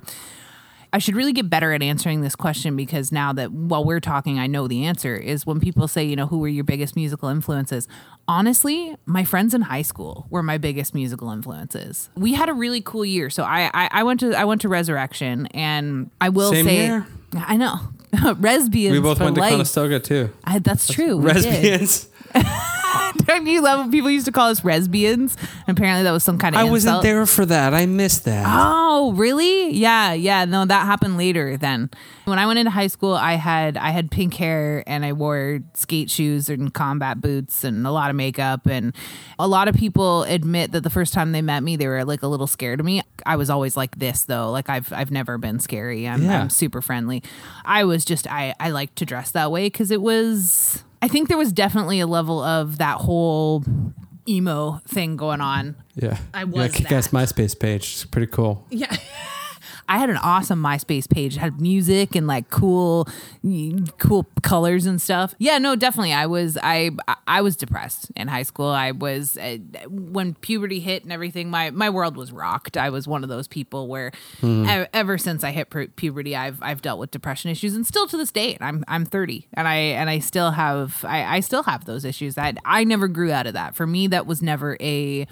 [0.98, 4.40] I should really get better at answering this question because now that while we're talking,
[4.40, 7.30] I know the answer is when people say, you know, who were your biggest musical
[7.30, 7.88] influences?
[8.28, 12.10] Honestly, my friends in high school were my biggest musical influences.
[12.16, 13.30] We had a really cool year.
[13.30, 16.88] So I I, I went to I went to Resurrection and I will Same say
[16.88, 17.06] year?
[17.36, 17.76] I know.
[18.16, 18.92] Resbians.
[18.92, 19.52] We both went to life.
[19.52, 20.34] Conestoga too.
[20.46, 21.18] I, that's true.
[21.18, 21.46] we did.
[21.46, 22.10] Lesbians.
[22.34, 22.44] Don't
[23.46, 25.36] you love people used to call us Resbians?
[25.68, 27.74] Apparently that was some kind of I wasn't there for that.
[27.74, 28.46] I missed that.
[28.48, 29.72] Oh, really?
[29.72, 30.46] Yeah, yeah.
[30.46, 31.90] No, that happened later then.
[32.26, 35.60] When I went into high school, I had I had pink hair and I wore
[35.74, 38.94] skate shoes and combat boots and a lot of makeup and
[39.40, 42.24] a lot of people admit that the first time they met me, they were like
[42.24, 43.02] a little scared of me.
[43.26, 44.52] I was always like this though.
[44.52, 46.08] Like I've I've never been scary.
[46.08, 46.42] I'm, Yeah.
[46.42, 47.24] I'm super friendly.
[47.63, 51.28] I was just I I like to dress that way cuz it was I think
[51.30, 53.64] there was definitely a level of that whole
[54.28, 56.18] emo thing going on yeah.
[56.34, 57.08] I Yeah, was kick-ass.
[57.10, 57.84] MySpace page.
[57.94, 58.66] It's pretty cool.
[58.70, 58.96] yeah.
[59.89, 61.38] I had an awesome MySpace page.
[61.38, 63.08] It had music and like cool,
[63.97, 65.34] cool colors and stuff.
[65.39, 66.13] Yeah, no, definitely.
[66.13, 66.91] I was I
[67.26, 68.67] I was depressed in high school.
[68.67, 69.58] I was uh,
[69.89, 71.50] when puberty hit and everything.
[71.50, 72.78] My my world was rocked.
[72.78, 74.12] I was one of those people where
[74.43, 78.08] e- ever since I hit pu- puberty, I've I've dealt with depression issues, and still
[78.08, 78.58] to this day.
[78.60, 82.36] I'm I'm 30, and I and I still have I, I still have those issues.
[82.36, 83.76] That I never grew out of that.
[83.76, 85.28] For me, that was never a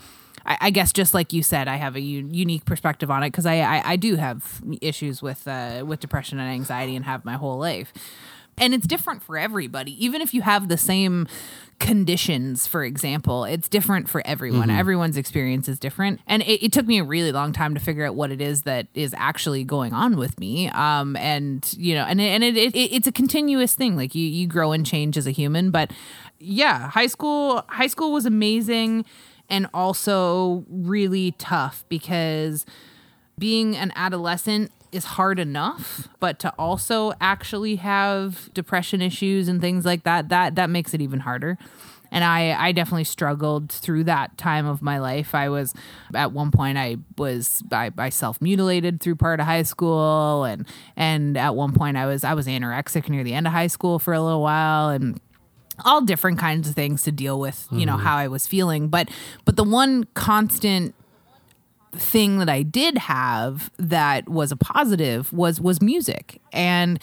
[0.46, 3.28] I, I guess just like you said, I have a u- unique perspective on it
[3.28, 7.26] because I, I I do have issues with uh, with depression and anxiety and have
[7.26, 7.94] my whole life,
[8.58, 10.04] and it's different for everybody.
[10.04, 11.28] Even if you have the same
[11.78, 14.70] conditions, for example, it's different for everyone.
[14.70, 18.06] Everyone's experience is different, and it, it took me a really long time to figure
[18.06, 20.70] out what it is that is actually going on with me.
[20.70, 23.96] Um, and you know, and it, and it, it it's a continuous thing.
[23.98, 25.92] Like you you grow and change as a human, but
[26.40, 29.06] yeah, high school high school was amazing
[29.50, 32.66] and also really tough because
[33.38, 39.84] being an adolescent is hard enough but to also actually have depression issues and things
[39.84, 41.58] like that that that makes it even harder
[42.12, 45.36] and I, I definitely struggled through that time of my life.
[45.36, 45.74] I was
[46.14, 50.66] at one point I was I, I self mutilated through part of high school and
[50.96, 54.00] and at one point I was I was anorexic near the end of high school
[54.00, 55.20] for a little while and
[55.84, 58.06] all different kinds of things to deal with you know mm-hmm.
[58.06, 58.88] how i was feeling.
[58.88, 59.10] But
[59.44, 60.96] but the one constant
[61.94, 66.42] thing that i did have that was a positive was was music.
[66.52, 67.00] And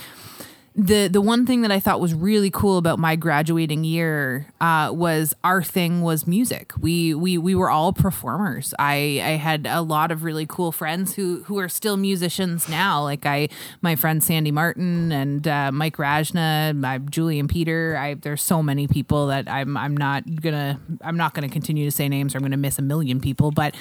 [0.75, 4.91] the the one thing that I thought was really cool about my graduating year uh,
[4.93, 6.73] was our thing was music.
[6.81, 8.73] We we we were all performers.
[8.79, 13.03] I I had a lot of really cool friends who who are still musicians now.
[13.03, 13.49] Like I
[13.83, 17.97] my friend Sandy Martin and uh, Mike Rajna, my Julian Peter.
[17.99, 21.91] I there's so many people that I'm I'm not gonna I'm not gonna continue to
[21.91, 22.35] say names.
[22.35, 23.75] or I'm gonna miss a million people, but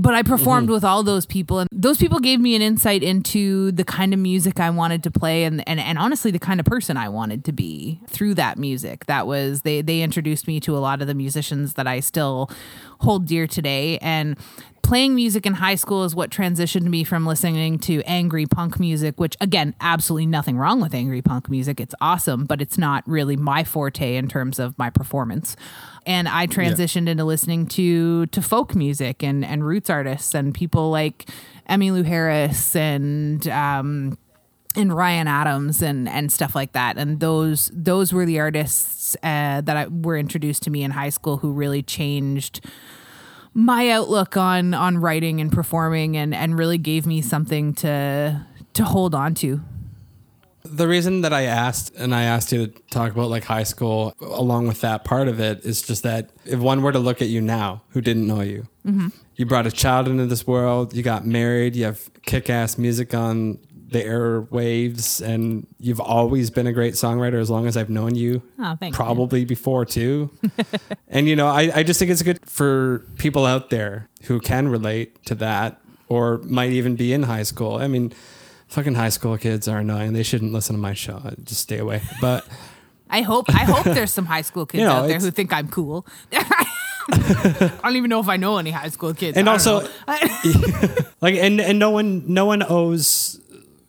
[0.00, 0.74] but I performed mm-hmm.
[0.74, 4.18] with all those people, and those people gave me an insight into the kind of
[4.18, 7.44] music I wanted to play, and and, and honestly, the kind of person I wanted
[7.44, 9.04] to be through that music.
[9.06, 12.50] That was they they introduced me to a lot of the musicians that I still
[13.00, 14.38] hold dear today, and
[14.82, 19.18] playing music in high school is what transitioned me from listening to angry punk music,
[19.18, 21.80] which again, absolutely nothing wrong with angry punk music.
[21.80, 25.56] It's awesome, but it's not really my forte in terms of my performance.
[26.06, 30.90] And I transitioned into listening to to folk music and and roots artists and people
[30.90, 31.28] like
[31.68, 34.18] Emmylou Harris and um
[34.76, 36.96] and Ryan Adams and and stuff like that.
[36.96, 41.08] And those those were the artists uh, that I, were introduced to me in high
[41.08, 42.64] school who really changed
[43.54, 48.84] my outlook on on writing and performing and and really gave me something to to
[48.84, 49.60] hold on to.
[50.62, 54.14] The reason that I asked and I asked you to talk about like high school
[54.20, 57.28] along with that part of it is just that if one were to look at
[57.28, 59.08] you now who didn't know you, mm-hmm.
[59.36, 63.14] you brought a child into this world, you got married, you have kick ass music
[63.14, 63.58] on
[63.90, 68.40] the airwaves, and you've always been a great songwriter as long as I've known you.
[68.58, 68.96] Oh, thank you.
[68.96, 70.30] Probably before too.
[71.08, 74.68] and you know, I, I just think it's good for people out there who can
[74.68, 77.76] relate to that or might even be in high school.
[77.76, 78.12] I mean,
[78.68, 80.12] fucking high school kids are annoying.
[80.12, 81.20] They shouldn't listen to my show.
[81.44, 82.02] Just stay away.
[82.20, 82.46] But
[83.10, 85.52] I hope I hope there's some high school kids You know, out there who think
[85.52, 86.06] I'm cool.
[86.32, 89.36] I don't even know if I know any high school kids.
[89.36, 89.80] and also
[91.20, 93.40] like and and no one no one owes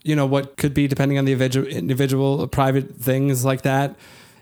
[0.04, 3.96] you know what could be depending on the individual individual private things like that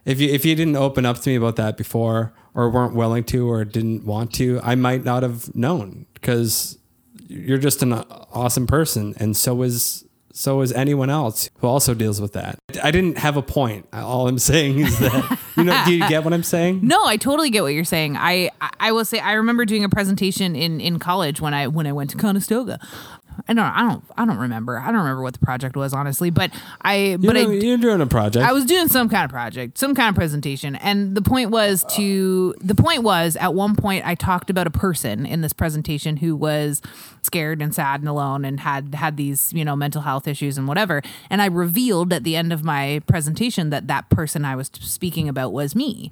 [0.06, 3.24] if you if you didn't open up to me about that before or weren't willing
[3.24, 6.78] to or didn't want to i might not have known because
[7.28, 12.22] you're just an awesome person and so is so is anyone else who also deals
[12.22, 15.94] with that i didn't have a point all i'm saying is that you know do
[15.94, 18.16] you get what i'm saying No, I totally get what you're saying.
[18.16, 21.68] I I- I will say I remember doing a presentation in in college when I
[21.68, 22.80] when I went to Conestoga.
[23.48, 24.78] I don't I don't I don't remember.
[24.80, 27.78] I don't remember what the project was honestly, but I you but know, I you're
[27.78, 31.16] doing a project I was doing some kind of project, some kind of presentation, and
[31.16, 35.26] the point was to the point was at one point I talked about a person
[35.26, 36.82] in this presentation who was
[37.22, 40.68] scared and sad and alone and had had these you know mental health issues and
[40.68, 44.70] whatever, and I revealed at the end of my presentation that that person I was
[44.74, 46.12] speaking about was me,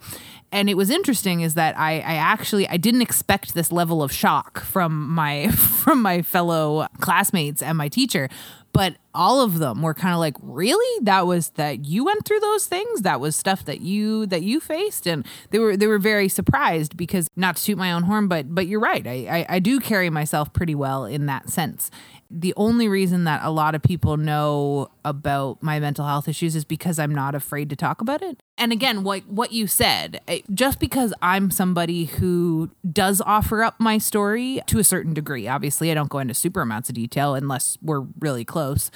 [0.52, 4.12] and it was interesting is that I I actually I didn't expect this level of
[4.12, 8.30] shock from my from my fellow classmates and my teacher.
[8.74, 11.04] But all of them were kind of like really?
[11.04, 13.02] That was that you went through those things?
[13.02, 15.08] That was stuff that you that you faced?
[15.08, 18.54] And they were they were very surprised because not to toot my own horn but
[18.54, 19.06] but you're right.
[19.08, 21.90] I, I i do carry myself pretty well in that sense
[22.30, 26.66] the only reason that a lot of people know about my mental health issues is
[26.66, 28.42] because I'm not afraid to talk about it.
[28.58, 33.80] And again, what what you said, eh, just because I'm somebody who does offer up
[33.80, 35.48] my story to a certain degree.
[35.48, 38.92] Obviously, I don't go into super amounts of detail unless we're really close.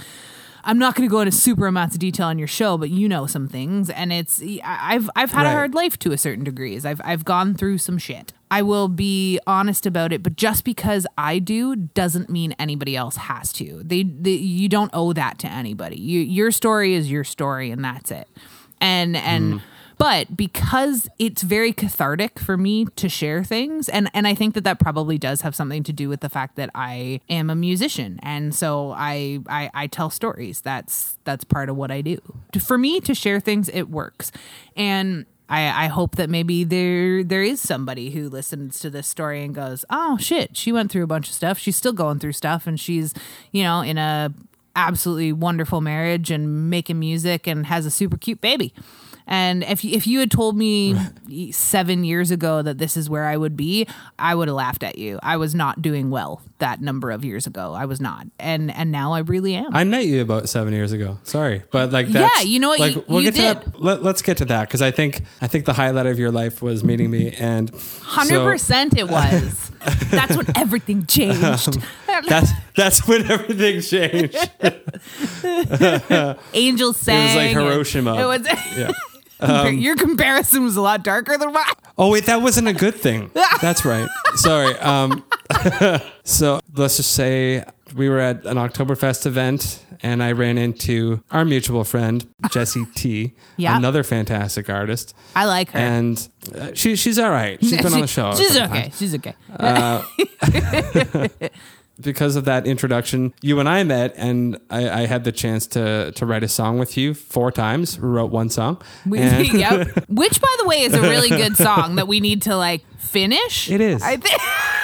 [0.64, 3.08] I'm not going to go into super amounts of detail on your show, but you
[3.10, 6.80] know some things, and it's I've I've had a hard life to a certain degree.
[6.84, 8.34] I've I've gone through some shit.
[8.52, 13.16] I will be honest about it, but just because I do doesn't mean anybody else
[13.16, 13.82] has to.
[13.82, 15.98] They, they you don't owe that to anybody.
[15.98, 18.28] You, your story is your story, and that's it.
[18.82, 19.66] And and mm-hmm.
[19.98, 24.64] but because it's very cathartic for me to share things and and I think that
[24.64, 28.20] that probably does have something to do with the fact that I am a musician
[28.24, 32.18] and so I I, I tell stories that's that's part of what I do
[32.60, 34.32] for me to share things it works
[34.76, 39.44] and I, I hope that maybe there there is somebody who listens to this story
[39.44, 41.60] and goes, "Oh shit, she went through a bunch of stuff.
[41.60, 43.14] She's still going through stuff, and she's,
[43.52, 44.34] you know, in a
[44.78, 48.74] absolutely wonderful marriage and making music and has a super cute baby."
[49.32, 50.94] And if you, if you had told me
[51.54, 53.88] seven years ago that this is where I would be,
[54.20, 55.20] I would have laughed at you.
[55.24, 57.74] I was not doing well that number of years ago.
[57.74, 59.74] I was not, and and now I really am.
[59.74, 61.18] I met you about seven years ago.
[61.24, 62.82] Sorry, but like that's, Yeah, you know what?
[62.82, 63.82] Like You- we'll you get to that.
[63.82, 66.62] Let, let's get to that because I think I think the highlight of your life
[66.62, 67.70] was meeting me, and
[68.02, 69.72] Hundred so percent, it was.
[70.12, 71.80] That's when um, everything changed.
[72.28, 74.38] That's that's when everything changed.
[76.54, 77.18] Angels sang.
[77.18, 78.16] It was like Hiroshima.
[78.22, 78.46] It was.
[78.78, 78.92] Yeah.
[79.42, 81.66] Compar- your comparison was a lot darker than mine.
[81.98, 83.30] Oh wait, that wasn't a good thing.
[83.62, 84.08] That's right.
[84.36, 84.76] Sorry.
[84.80, 85.24] Um,
[86.24, 87.64] so let's just say
[87.96, 93.34] we were at an Oktoberfest event, and I ran into our mutual friend Jessie T,
[93.58, 93.78] Yeah.
[93.78, 95.80] another fantastic artist, I like her.
[95.80, 97.60] and uh, she she's all right.
[97.62, 98.34] She's been on the show.
[98.36, 98.68] She's okay.
[98.84, 98.98] times.
[98.98, 99.36] She's okay.
[102.02, 106.12] Because of that introduction, you and I met, and I, I had the chance to
[106.12, 108.00] to write a song with you four times.
[108.00, 108.82] We wrote one song.
[109.06, 109.88] We, yep.
[110.10, 113.70] Which, by the way, is a really good song that we need to like finish.
[113.70, 114.02] It is.
[114.02, 114.40] I think.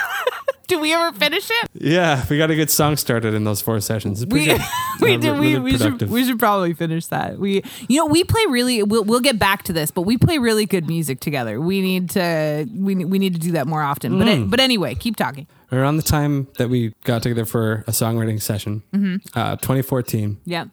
[0.68, 1.70] Do we ever finish it?
[1.74, 4.26] yeah, we got a good song started in those four sessions.
[4.26, 4.48] We
[5.02, 5.34] we Uh, do.
[5.34, 7.40] re- We, we should we should probably finish that.
[7.40, 8.84] We you know we play really.
[8.84, 11.62] We'll we'll get back to this, but we play really good music together.
[11.62, 14.18] We need to we we need to do that more often.
[14.20, 14.44] But Mm.
[14.44, 15.48] it, but anyway, keep talking.
[15.72, 19.15] around the time that we got together for a songwriting session, Mm-hmm.
[19.40, 20.65] uh, 2014, Yeah.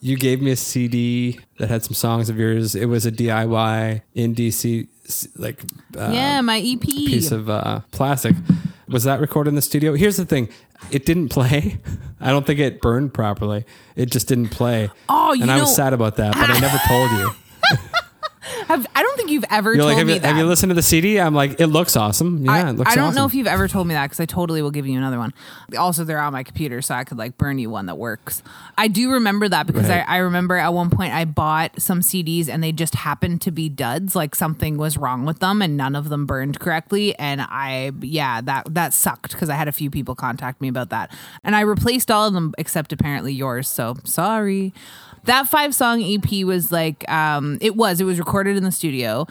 [0.00, 2.74] you gave me a CD that had some songs of yours.
[2.74, 5.62] It was a DIY indie C, C- like
[5.96, 6.80] uh, yeah, my EP.
[6.80, 8.36] piece of uh, plastic.
[8.88, 9.94] Was that recorded in the studio?
[9.94, 10.48] Here's the thing:
[10.90, 11.78] it didn't play.
[12.20, 13.64] I don't think it burned properly.
[13.96, 14.90] It just didn't play.
[15.08, 17.30] Oh, you and I was sad about that, but I never told you.
[19.26, 20.28] Have, I don't think you've ever You're told like, have me you, that.
[20.28, 21.20] have you listened to the CD?
[21.20, 22.44] I'm like, it looks awesome.
[22.44, 22.92] Yeah, I, it looks awesome.
[22.92, 23.14] I don't awesome.
[23.16, 25.32] know if you've ever told me that because I totally will give you another one.
[25.78, 28.42] Also, they're on my computer, so I could like burn you one that works.
[28.78, 30.04] I do remember that because Right.
[30.08, 33.50] I, I remember at one point I bought some CDs and they just happened to
[33.50, 34.14] be duds.
[34.16, 37.16] Like something was wrong with them and none of them burned correctly.
[37.18, 40.90] And I, yeah, that that sucked because I had a few people contact me about
[40.90, 41.10] that.
[41.44, 43.68] And I replaced all of them except apparently yours.
[43.68, 44.72] So sorry.
[45.26, 49.26] That five song EP was like, um, it was, it was recorded in the studio.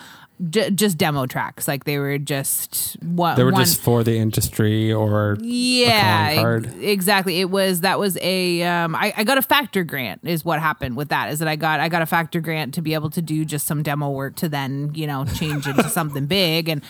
[0.49, 3.37] J- just demo tracks, like they were just one.
[3.37, 6.65] They were one, just for the industry or yeah, a card.
[6.65, 7.39] ex- exactly.
[7.39, 10.97] It was that was a um I, I got a factor grant is what happened
[10.97, 13.21] with that is that I got I got a factor grant to be able to
[13.21, 16.83] do just some demo work to then, you know, change into something big and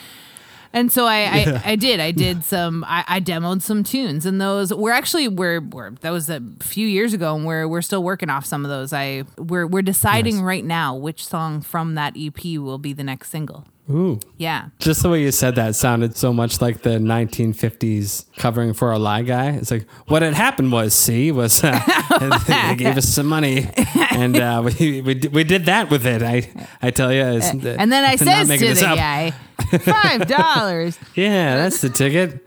[0.75, 1.99] and so I, I, I did.
[1.99, 2.83] I did some.
[2.83, 6.87] I, I demoed some tunes, and those we're actually we're, we're that was a few
[6.87, 8.93] years ago, and we're we're still working off some of those.
[8.93, 10.43] I we're we're deciding Nice.
[10.43, 13.65] right now which song from that EP will be the next single.
[13.89, 14.19] Ooh.
[14.37, 18.91] Yeah, Just the way you said that sounded so much like the 1950s covering for
[18.91, 19.51] a lie guy.
[19.51, 21.79] It's like what had happened was, see, was uh,
[22.67, 23.69] they gave us some money,
[24.09, 26.23] and uh, we, we we did that with it.
[26.23, 26.49] I
[26.81, 28.97] I tell you, it's, and then I says to the up.
[28.97, 29.31] guy,
[29.79, 30.97] five dollars.
[31.13, 32.41] Yeah, that's the ticket.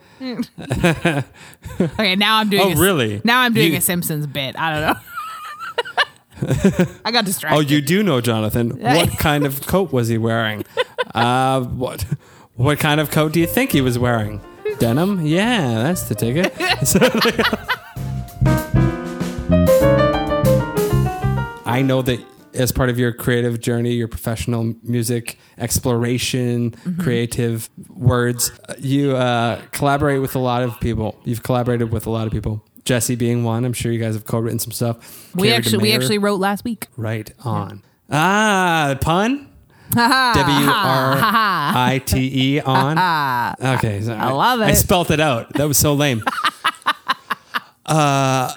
[1.80, 2.62] Okay, now I'm doing.
[2.62, 3.20] Oh, a, really?
[3.24, 4.58] Now I'm doing You- a Simpsons bit.
[4.58, 5.00] I don't know.
[7.04, 7.56] I got distracted.
[7.56, 8.70] Oh, you do know, Jonathan.
[8.80, 10.64] What kind of coat was he wearing?
[11.14, 12.02] Uh, what
[12.56, 14.40] what kind of coat do you think he was wearing?
[14.78, 15.26] Denim?
[15.26, 16.52] Yeah, that's the ticket.
[21.66, 22.24] I know that
[22.54, 27.00] as part of your creative journey, your professional music exploration, Mm-hmm.
[27.02, 31.18] creative words, uh, you uh, collaborate with a lot of people.
[31.24, 32.64] You've collaborated with a lot of people.
[32.88, 33.66] Jesse being one.
[33.66, 35.34] I'm sure you guys have co-written some stuff.
[35.34, 36.86] we actually we actually wrote last week.
[36.96, 37.82] Right on.
[38.10, 39.46] Ah, pun?
[39.94, 42.96] W R I T E on.
[43.76, 44.00] Okay.
[44.00, 44.64] so I love it.
[44.64, 45.52] I spelt it out.
[45.52, 46.24] That was so lame.
[47.86, 48.54] uh,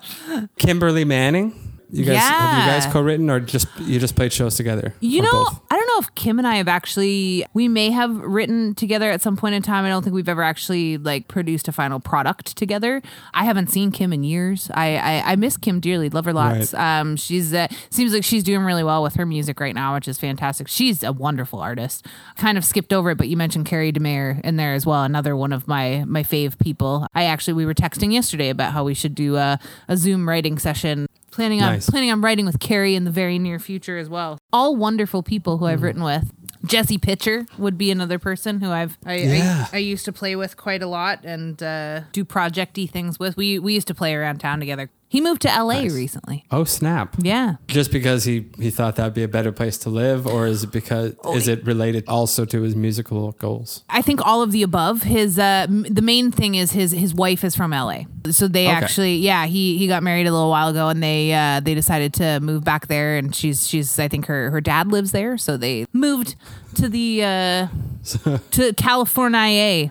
[0.57, 1.60] Kimberly Manning.
[1.91, 4.93] You guys have you guys co-written or just you just played shows together?
[5.01, 5.61] You know, both?
[5.69, 9.21] I don't know if Kim and I have actually we may have written together at
[9.21, 9.83] some point in time.
[9.83, 13.01] I don't think we've ever actually like produced a final product together.
[13.33, 14.71] I haven't seen Kim in years.
[14.73, 16.09] I I, I miss Kim dearly.
[16.09, 16.73] Love her lots.
[16.73, 16.99] Right.
[16.99, 20.07] Um, she's uh, seems like she's doing really well with her music right now, which
[20.07, 20.67] is fantastic.
[20.67, 22.05] She's a wonderful artist.
[22.37, 25.03] Kind of skipped over it, but you mentioned Carrie DeMayer in there as well.
[25.03, 27.07] Another one of my my fave people.
[27.13, 30.57] I actually we were texting yesterday about how we should do a, a Zoom writing
[30.57, 31.07] session.
[31.31, 34.37] Planning on planning on writing with Carrie in the very near future as well.
[34.51, 35.83] All wonderful people who I've Mm.
[35.83, 36.31] written with.
[36.65, 39.67] Jesse Pitcher would be another person who I've I, Yeah.
[39.71, 43.35] I, I used to play with quite a lot and uh, do projecty things with.
[43.37, 44.89] We we used to play around town together.
[45.11, 45.93] He moved to LA Nice.
[45.93, 46.45] recently.
[46.51, 47.15] Oh snap!
[47.19, 47.55] Yeah.
[47.67, 50.71] Just because he he thought that'd be a better place to live, or is it
[50.71, 53.83] because Oh, is it related also to his musical goals?
[53.89, 55.03] I think all of the above.
[55.03, 58.67] His uh, m- the main thing is his his wife is from LA, so they
[58.67, 58.73] Okay.
[58.73, 62.13] actually yeah he he got married a little while ago and they uh, they decided
[62.13, 65.57] to move back there and she's she's I think her her dad lives there, so
[65.57, 66.35] they moved
[66.75, 67.67] to the uh,
[68.51, 69.89] to California.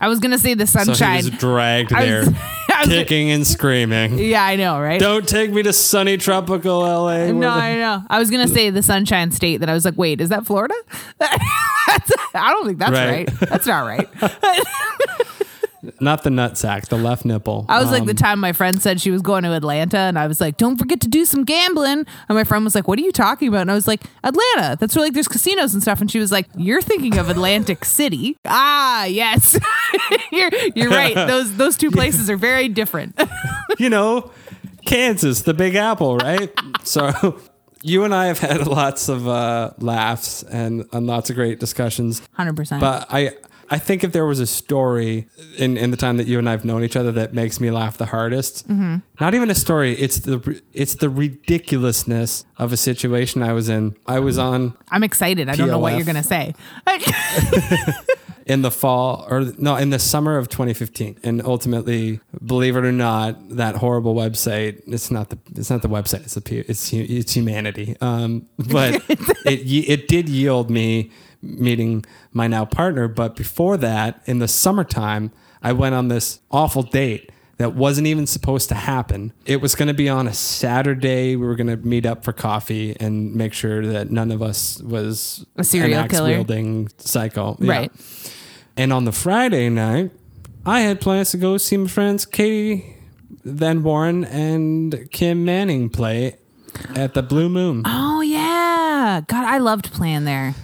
[0.00, 1.24] I was gonna say the So sunshine.
[1.24, 2.34] he was dragged I there, I was-
[2.84, 4.18] kicking and screaming.
[4.18, 5.00] yeah, I know, right?
[5.00, 7.26] Don't take me to sunny tropical LA.
[7.32, 8.02] No, the- I know.
[8.10, 9.58] I was gonna say the Sunshine State.
[9.58, 10.74] That I was like, wait, is that Florida?
[11.20, 13.28] I don't think that's Right.
[13.30, 13.40] right.
[13.48, 14.08] That's not right.
[16.00, 17.66] not the nut sack, the left nipple.
[17.68, 20.18] I was like the Um, time my friend said she was going to Atlanta, and
[20.18, 22.98] I was like, "Don't forget to do some gambling." And my friend was like, "What
[22.98, 24.76] are you talking about?" And I was like, "Atlanta.
[24.78, 27.84] That's where like there's casinos and stuff." And she was like, "You're thinking of Atlantic
[27.98, 29.58] City." Ah, yes,
[30.32, 31.14] you're you're right.
[31.14, 33.18] Those those two places are very different.
[33.78, 34.30] you know,
[34.86, 36.50] Kansas, the Big Apple, right?
[36.84, 37.38] so
[37.82, 42.22] you and I have had lots of uh, laughs and, and lots of great discussions.
[42.32, 42.80] Hundred percent.
[42.80, 43.36] But I
[43.70, 45.26] I think if there was a story
[45.58, 47.98] in, in the time that you and I've known each other that makes me laugh
[47.98, 48.96] the hardest, Mm-hmm.
[49.20, 53.94] not even a story, it's the it's the ridiculousness of a situation I was in.
[54.06, 55.48] I was on I'm excited.
[55.48, 56.54] I don't know what you're gonna say.
[58.46, 62.92] in the fall or no in the summer of 2015 and ultimately believe it or
[62.92, 67.34] not that horrible website it's not the it's not the website it's the it's it's
[67.34, 69.02] humanity um but
[69.44, 69.60] it
[69.90, 71.10] it did yield me
[71.42, 75.30] meeting my now partner but before that in the summertime
[75.62, 79.32] I went on this awful date that wasn't even supposed to happen.
[79.44, 81.34] It was going to be on a Saturday.
[81.34, 84.80] We were going to meet up for coffee and make sure that none of us
[84.80, 86.28] was A serial killer.
[86.28, 87.56] axe-wielding psycho.
[87.58, 87.90] Right.
[88.76, 90.12] And on the Friday night,
[90.64, 92.94] I had plans to go see my friends Katie
[93.42, 96.36] Van Warren and Kim Manning play
[96.94, 97.82] at the Blue Moon.
[97.84, 100.54] Oh yeah, God, I loved playing there.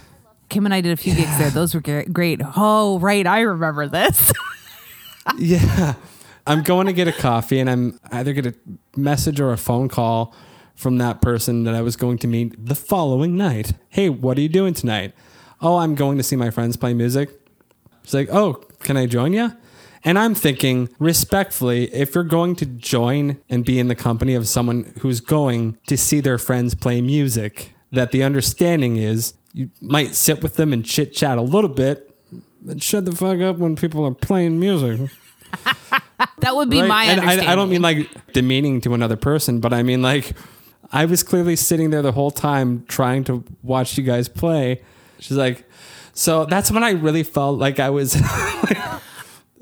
[0.49, 1.49] Kim and I did a few gigs there.
[1.49, 2.41] Those were great.
[2.55, 3.25] Oh, right.
[3.25, 4.31] I remember this.
[5.39, 5.95] Yeah.
[6.45, 8.53] I'm going to get a coffee and I'm either get a
[8.95, 10.35] message or a phone call
[10.75, 13.73] from that person that I was going to meet the following night.
[13.89, 15.13] Hey, what are you doing tonight?
[15.61, 17.31] Oh, I'm going to see my friends play music.
[18.03, 19.51] It's like, oh, can I join you?
[20.03, 24.47] And I'm thinking, respectfully, if you're going to join and be in the company of
[24.47, 30.13] someone who's going to see their friends play music, that the understanding is you might
[30.15, 32.13] sit with them and chit chat a little bit,
[32.61, 35.09] but shut the fuck up when people are playing music.
[36.39, 36.87] that would be Right?
[36.89, 37.47] my and understanding.
[37.47, 40.33] I, I don't mean like demeaning to another person, but I mean like
[40.91, 44.83] I was clearly sitting there the whole time trying to watch you guys play.
[45.19, 45.63] She's like,
[46.13, 48.21] so that's when I really felt like I was.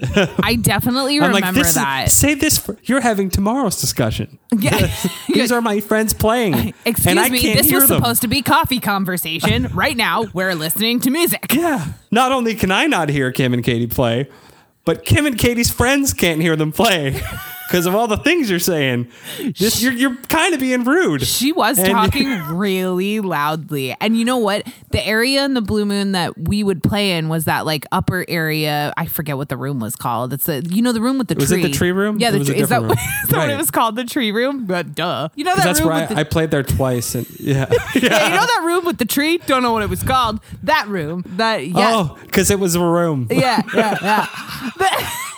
[0.44, 2.08] I definitely I'm remember like, this that.
[2.08, 2.58] Is, say this.
[2.58, 4.40] For, you're having tomorrow's discussion.
[4.56, 4.96] Yeah.
[5.34, 7.98] These are my friends playing, Excuse and I me, can't this was them.
[7.98, 9.68] supposed to be coffee conversation.
[9.74, 11.54] right now, we're listening to music.
[11.54, 11.88] Yeah.
[12.12, 14.30] Not only can I not hear Kim and Katie play,
[14.86, 17.20] but Kim and Katie's friends can't hear them play
[17.74, 19.08] because of all the things you're saying.
[19.52, 21.24] Just you're, you're kind of being rude.
[21.24, 23.96] She was And- talking really loudly.
[24.00, 24.68] And you know what?
[24.92, 28.26] The area in the Blue Moon that we would play in was that like upper
[28.28, 28.94] area.
[28.96, 30.34] I forget what the room was called.
[30.34, 31.64] It's the you know the room with the Was it tree.
[31.64, 32.20] the tree room?
[32.20, 32.58] Yeah, the tree.
[32.58, 32.92] Is that, room?
[33.24, 33.96] is that what it was called?
[33.96, 34.68] The tree room?
[34.68, 35.30] But duh.
[35.34, 37.66] You know that That's room where I, the I played there twice, and yeah,
[37.96, 39.40] yeah, you know that room with the tree?
[39.40, 40.42] Don't know what it was called.
[40.62, 41.24] That room.
[41.26, 41.92] That yeah.
[41.96, 43.30] Oh, because it was a room.
[43.32, 44.28] Yeah, yeah, yeah.
[44.78, 45.33] That,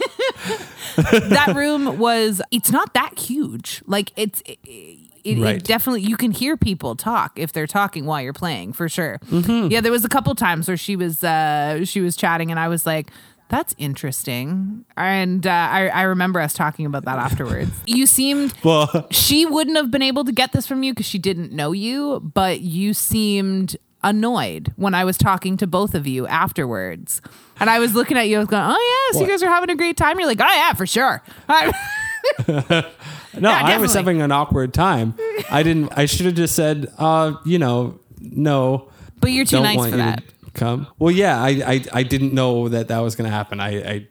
[0.95, 2.41] that room was.
[2.51, 3.81] It's not that huge.
[3.85, 4.41] Like it's.
[4.45, 5.55] It, it, Right.
[5.55, 9.19] it definitely you can hear people talk if they're talking while you're playing for sure.
[9.31, 9.71] Mm-hmm.
[9.71, 12.67] Yeah, there was a couple times where she was uh she was chatting and I
[12.67, 13.09] was like.
[13.47, 17.69] That's interesting, and uh, I, I remember us talking about that afterwards.
[17.85, 21.19] You seemed Well, she wouldn't have been able to get this from you because she
[21.19, 26.25] didn't know you, but you seemed annoyed when I was talking to both of you
[26.27, 27.21] afterwards.
[27.59, 29.69] And I was looking at you, I was going, Oh, yes, you guys are having
[29.69, 30.17] a great time.
[30.19, 31.21] You're like, Oh, yeah, for sure.
[33.39, 35.15] No, I was having an awkward time.
[35.51, 35.91] I didn't.
[35.97, 38.89] I should have just said, uh, you know, no.
[39.19, 40.23] but you're too nice for that.
[40.53, 40.87] come.
[40.99, 43.59] Well, yeah, I, I, I didn't know that that was going to happen.
[43.59, 44.07] I, I,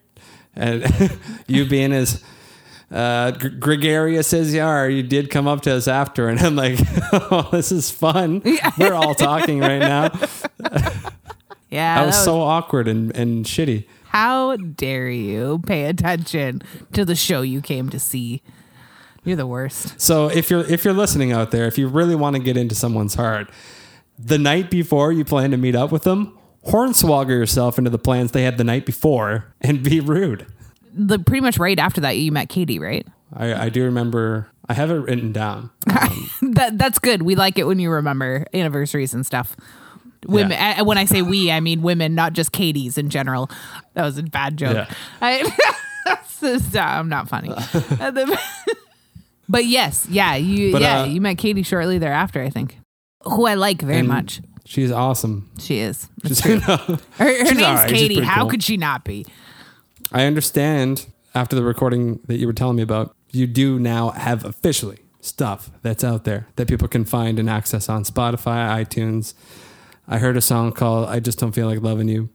[0.54, 2.22] and you being as
[2.90, 6.78] uh, as you are, you did come up to us after, and I'm like,
[7.12, 8.42] oh, this is fun.
[8.78, 10.10] We're all talking right now.
[11.70, 12.00] Yeah.
[12.00, 13.86] I was that was- so awkward and, and shitty.
[14.08, 16.62] how dare you pay attention
[16.92, 18.42] to the show you came to see?
[19.24, 20.00] You're the worst.
[20.00, 22.74] So if you're if you're listening out there, if you really want to get into
[22.74, 23.50] someone's heart,
[24.18, 28.32] the night before you plan to meet up with them, hornswoggle yourself into the plans
[28.32, 30.46] they had the night before and be rude.
[30.96, 33.06] The pretty much right after that, you met Katie, right?
[33.32, 34.48] I, I do remember.
[34.68, 35.70] I have it written down.
[35.86, 37.22] that that's good.
[37.22, 39.56] We like it when you remember anniversaries and stuff.
[40.26, 40.52] Women.
[40.52, 40.76] Yeah.
[40.80, 43.50] uh, When I say we, I mean women, not just Katie's in general.
[43.94, 44.74] That was a bad joke.
[44.88, 44.94] Yeah.
[45.20, 45.56] I,
[46.60, 47.50] So, I'm not funny.
[48.00, 48.36] Uh,
[49.48, 52.42] but yes, yeah, you But, yeah uh, you met Katie shortly thereafter.
[52.42, 52.78] I think,
[53.22, 54.40] who I like very much.
[54.64, 55.50] She's awesome.
[55.58, 56.08] She is.
[56.26, 57.80] She's, no, Her, her she's name's.
[57.82, 58.14] She's Katie.
[58.16, 58.50] pretty How cool.
[58.50, 59.26] could she not be?
[60.14, 64.44] I understand after the recording that you were telling me about, you do now have
[64.44, 69.34] officially stuff that's out there that people can find and access on Spotify, iTunes.
[70.06, 72.28] I heard a song called I Just Don't Feel Like Loving You.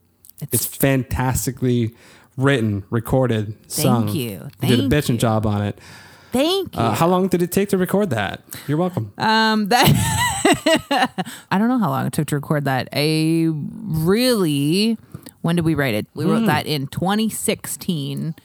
[0.51, 1.95] It's, fantastically
[2.36, 4.09] written, recorded, sung.
[4.09, 4.49] you.
[4.61, 5.17] You did a bitching you.
[5.17, 5.80] job on it.
[6.34, 6.82] Thank you.
[6.82, 8.41] Uh, how long did it take to record that?
[8.67, 9.13] You're welcome.
[9.17, 9.88] Um, that
[11.51, 12.89] I don't know how long it took to record that.
[12.93, 14.97] I really,
[15.41, 16.07] when did we write it?
[16.13, 18.35] We wrote that in 2016.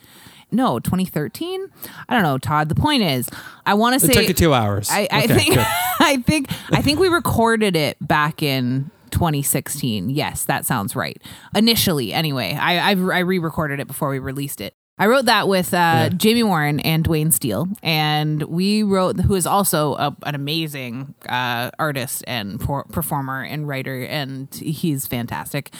[0.51, 1.67] No, 2013.
[2.07, 2.69] I don't know, Todd.
[2.69, 3.27] The point is,
[3.65, 4.89] I want to say it took you two hours.
[4.91, 5.57] I, I Okay, think.
[5.99, 10.09] I think I think we recorded it back in 2016.
[10.09, 11.21] Yes, that sounds right.
[11.55, 14.75] Initially, anyway, I I've, I re-recorded it before we released it.
[14.97, 16.09] I wrote that with uh, Yeah.
[16.09, 21.71] Jamie Warren and Dwayne Steele, and we wrote who is also a, an amazing uh,
[21.79, 25.73] artist and por- performer and writer, and he's fantastic.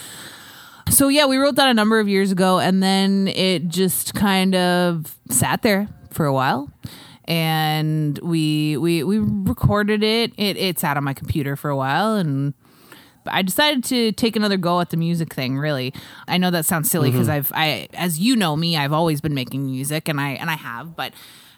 [0.90, 4.56] So yeah, we wrote that a number of years ago, and then it just kind
[4.56, 6.72] of sat there for a while,
[7.26, 10.32] and we we we recorded it.
[10.38, 12.54] It it sat on my computer for a while, and
[13.26, 15.58] I decided to take another go at the music thing.
[15.58, 15.94] Really,
[16.28, 17.18] I know that sounds silly mm-hmm.
[17.18, 20.50] because I've I as you know me, I've always been making music, and I and
[20.50, 21.14] I have, but.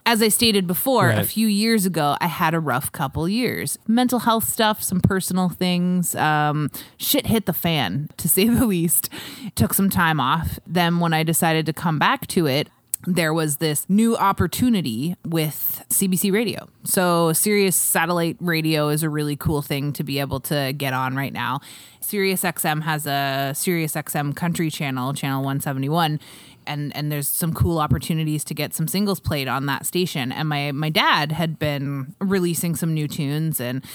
[0.08, 3.78] As I stated before, a few years ago, I had a rough couple years.
[3.90, 6.16] Mental health stuff, some personal things.
[6.16, 9.10] Um, shit hit the fan, to say the least.
[9.56, 10.60] Took some time off.
[10.66, 12.70] Then, when I decided to come back to it,
[13.08, 16.68] there was this new opportunity with CBC radio.
[16.84, 21.16] So Sirius satellite radio is a really cool thing to be able to get on
[21.16, 21.62] right now.
[22.02, 26.20] Sirius XM has a Sirius XM country channel, channel 171.
[26.68, 30.34] And, and there's some cool opportunities to get some singles played on that station.
[30.34, 33.86] And my, my dad had been releasing some new tunes and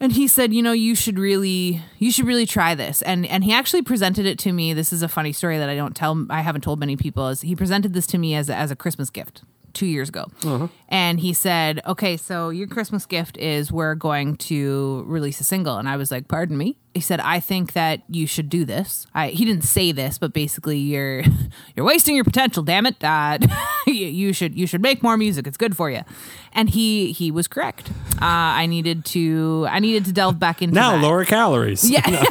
[0.00, 3.02] and he said you know you should really you should really try this.
[3.02, 4.72] And and he actually presented it to me.
[4.72, 7.40] This is a funny story that i don't tell i haven't told many people is
[7.40, 9.42] he presented this to me as a, as a christmas gift
[9.72, 10.24] two years ago.
[10.44, 10.68] Uh-huh.
[10.88, 15.76] And he said okay so your christmas gift is we're going to release a single.
[15.76, 19.06] And i was like pardon me he said i think that you should do this
[19.14, 21.22] I, he didn't say this but basically you're
[21.76, 23.38] you're wasting your potential damn it uh,
[23.86, 26.00] you, you should you should make more music it's good for you
[26.52, 27.90] and he he was correct
[28.20, 28.24] uh,
[28.60, 31.02] i needed to i needed to delve back into Now that.
[31.02, 31.88] lower calories.
[31.96, 32.24] Yeah,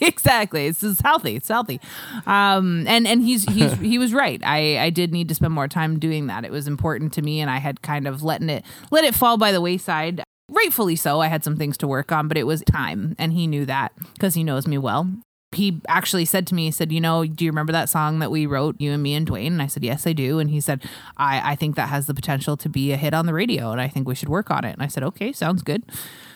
[0.00, 0.66] exactly.
[0.66, 1.36] It's, it's healthy.
[1.36, 1.80] It's healthy.
[2.26, 4.40] Um, and and he's he's he was right.
[4.44, 6.44] I I did need to spend more time doing that.
[6.44, 9.36] It was important to me, and I had kind of letting it let it fall
[9.38, 10.22] by the wayside.
[10.50, 11.20] Rightfully so.
[11.20, 13.92] I had some things to work on, but it was time, and he knew that
[14.14, 15.08] because he knows me well.
[15.52, 18.30] He actually said to me, he said, You know, do you remember that song that
[18.30, 19.48] we wrote, you and me and Dwayne?
[19.48, 20.38] And I said, Yes, I do.
[20.38, 20.82] And he said,
[21.16, 23.80] I, I think that has the potential to be a hit on the radio, and
[23.80, 24.72] I think we should work on it.
[24.72, 25.84] And I said, Okay, sounds good.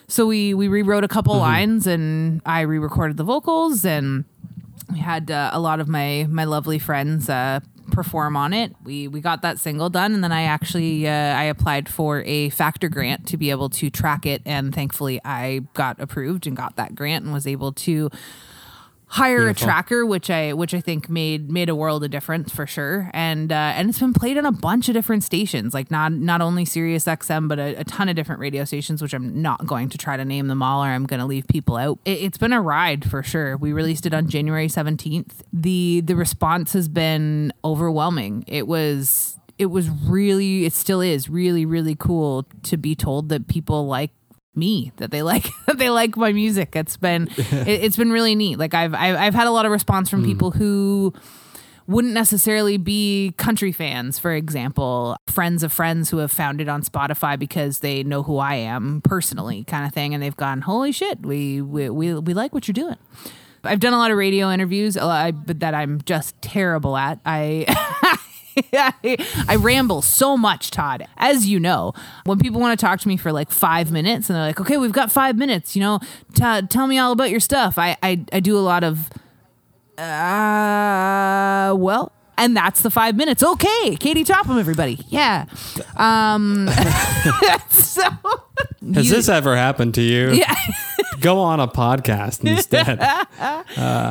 [0.06, 4.24] So we we rewrote a couple lines, and I re-recorded the vocals, and
[4.92, 7.60] we had uh, a lot of my my lovely friends uh,
[7.94, 8.74] perform on it.
[8.82, 12.50] We we got that single done, and then I actually uh, I applied for a
[12.50, 16.76] factor grant to be able to track it, and thankfully I got approved and got
[16.76, 18.10] that grant and was able to
[19.14, 19.62] hire Beautiful.
[19.62, 23.10] a tracker which i which i think made made a world of difference for sure.
[23.14, 26.40] And uh, and it's been played on a bunch of different stations like not not
[26.40, 29.88] only sirius xm but a, a ton of different radio stations which i'm not going
[29.90, 32.00] to try to name them all or i'm going to leave people out.
[32.04, 33.56] It, it's been a ride for sure.
[33.56, 38.44] We released it on january 17th the the response has been overwhelming.
[38.48, 43.46] It was it was really it still is really really cool to be told that
[43.46, 44.10] people like
[44.56, 46.76] me that they like that they like my music.
[46.76, 48.58] It's been it, it's been really neat.
[48.58, 50.26] Like I've, I've i've had a lot of response from hmm.
[50.26, 51.12] people who
[51.86, 56.82] wouldn't necessarily be country fans for example friends of friends who have found it on
[56.82, 60.92] spotify because they know who i am personally kind of thing and they've gone holy
[60.92, 62.96] shit we we we, we like what you're doing.
[63.64, 67.18] I've done a lot of radio interviews, lot, but that I'm just terrible at.
[67.24, 67.64] I
[68.72, 69.16] I,
[69.48, 71.06] I ramble so much, Todd.
[71.16, 71.92] As you know,
[72.24, 74.76] when people want to talk to me for like five minutes and they're like, okay,
[74.76, 76.00] we've got five minutes, you know,
[76.34, 77.78] Todd, tell me all about your stuff.
[77.78, 79.10] I, I, I do a lot of,
[79.98, 83.42] uh, well, and that's the five minutes.
[83.42, 83.96] Okay.
[84.00, 84.98] Katie Topham, everybody.
[85.08, 85.46] Yeah.
[85.96, 86.68] Um,
[87.70, 88.02] so
[88.94, 90.32] Has you- this ever happened to you?
[90.32, 90.54] yeah.
[91.20, 92.98] Go on a podcast instead.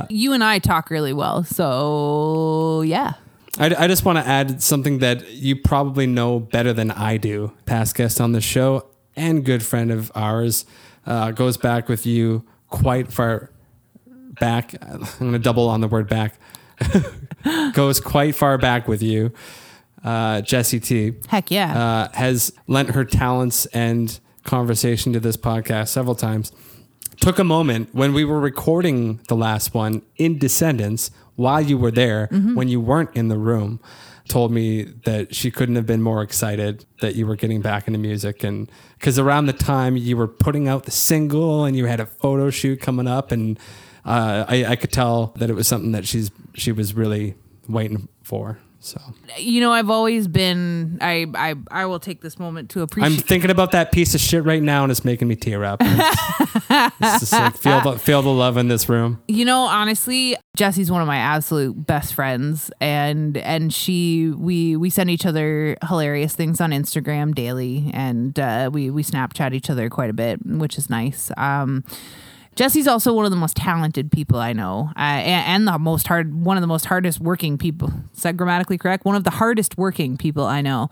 [0.09, 1.43] you and I talk really well.
[1.43, 3.13] So yeah.
[3.59, 7.53] I, I just want to add something that you probably know better than I do.
[7.65, 10.65] Past guest on the show and good friend of ours
[11.05, 13.51] uh, goes back with you quite far
[14.39, 14.73] back.
[14.81, 16.35] I'm going to double on the word back.
[17.73, 19.31] goes quite far back with you.
[20.03, 21.77] Uh, Jesse T Heck yeah.
[21.77, 26.51] uh, has lent her talents and conversation to this podcast several times.
[27.21, 31.91] Took a moment when we were recording the last one in Descendants while you were
[31.91, 33.79] there, when you weren't in the room,
[34.27, 37.99] told me that she couldn't have been more excited that you were getting back into
[37.99, 38.43] music.
[38.43, 42.05] And because around the time you were putting out the single and you had a
[42.05, 43.59] photo shoot coming up, and
[44.05, 47.35] uh, I, I could tell that it was something that she's she was really
[47.67, 48.59] waiting for.
[48.83, 48.99] So
[49.37, 50.97] you know, I've always been.
[50.99, 53.17] I I I will take this moment to appreciate.
[53.17, 55.81] I'm thinking about that piece of shit right now, and it's making me tear up.
[56.75, 59.21] It's, just like feel the feel the love in this room.
[59.27, 64.89] you know, honestly, Jesse's one of my absolute best friends, and and she we we
[64.89, 69.89] send each other hilarious things on Instagram daily, and uh, we we Snapchat each other
[69.89, 71.31] quite a bit, which is nice.
[71.37, 71.83] Um,
[72.55, 76.07] Jesse's also one of the most talented people I know, uh, and, and the most
[76.07, 77.91] hard, one of the most hardest working people.
[78.15, 79.05] Is that grammatically correct?
[79.05, 80.89] One of the hardest working people I know.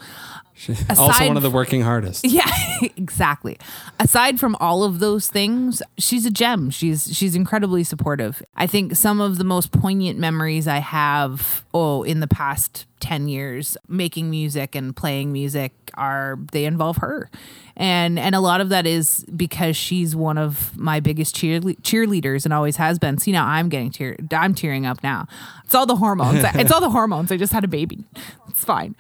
[0.69, 2.25] Also Aside one of the working hardest.
[2.25, 2.49] Yeah,
[2.97, 3.57] exactly.
[3.99, 6.69] Aside from all of those things, she's a gem.
[6.69, 8.41] She's she's incredibly supportive.
[8.55, 13.27] I think some of the most poignant memories I have oh in the past 10
[13.27, 17.29] years making music and playing music are they involve her.
[17.75, 22.45] And and a lot of that is because she's one of my biggest cheerle- cheerleaders
[22.45, 23.17] and always has been.
[23.17, 25.27] See now I'm getting tear I'm tearing up now.
[25.65, 26.43] It's all the hormones.
[26.55, 27.31] it's all the hormones.
[27.31, 28.05] I just had a baby.
[28.49, 28.95] It's fine.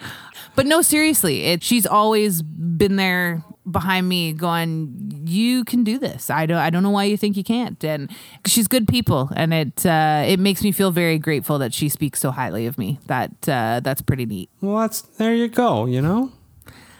[0.55, 6.29] But no, seriously, it she's always been there behind me going you can do this.
[6.29, 7.81] I don't I don't know why you think you can't.
[7.83, 8.09] And
[8.45, 12.19] she's good people, and it uh, it makes me feel very grateful that she speaks
[12.19, 12.99] so highly of me.
[13.07, 14.49] That uh, that's pretty neat.
[14.61, 15.85] Well, that's there you go.
[15.85, 16.31] You know.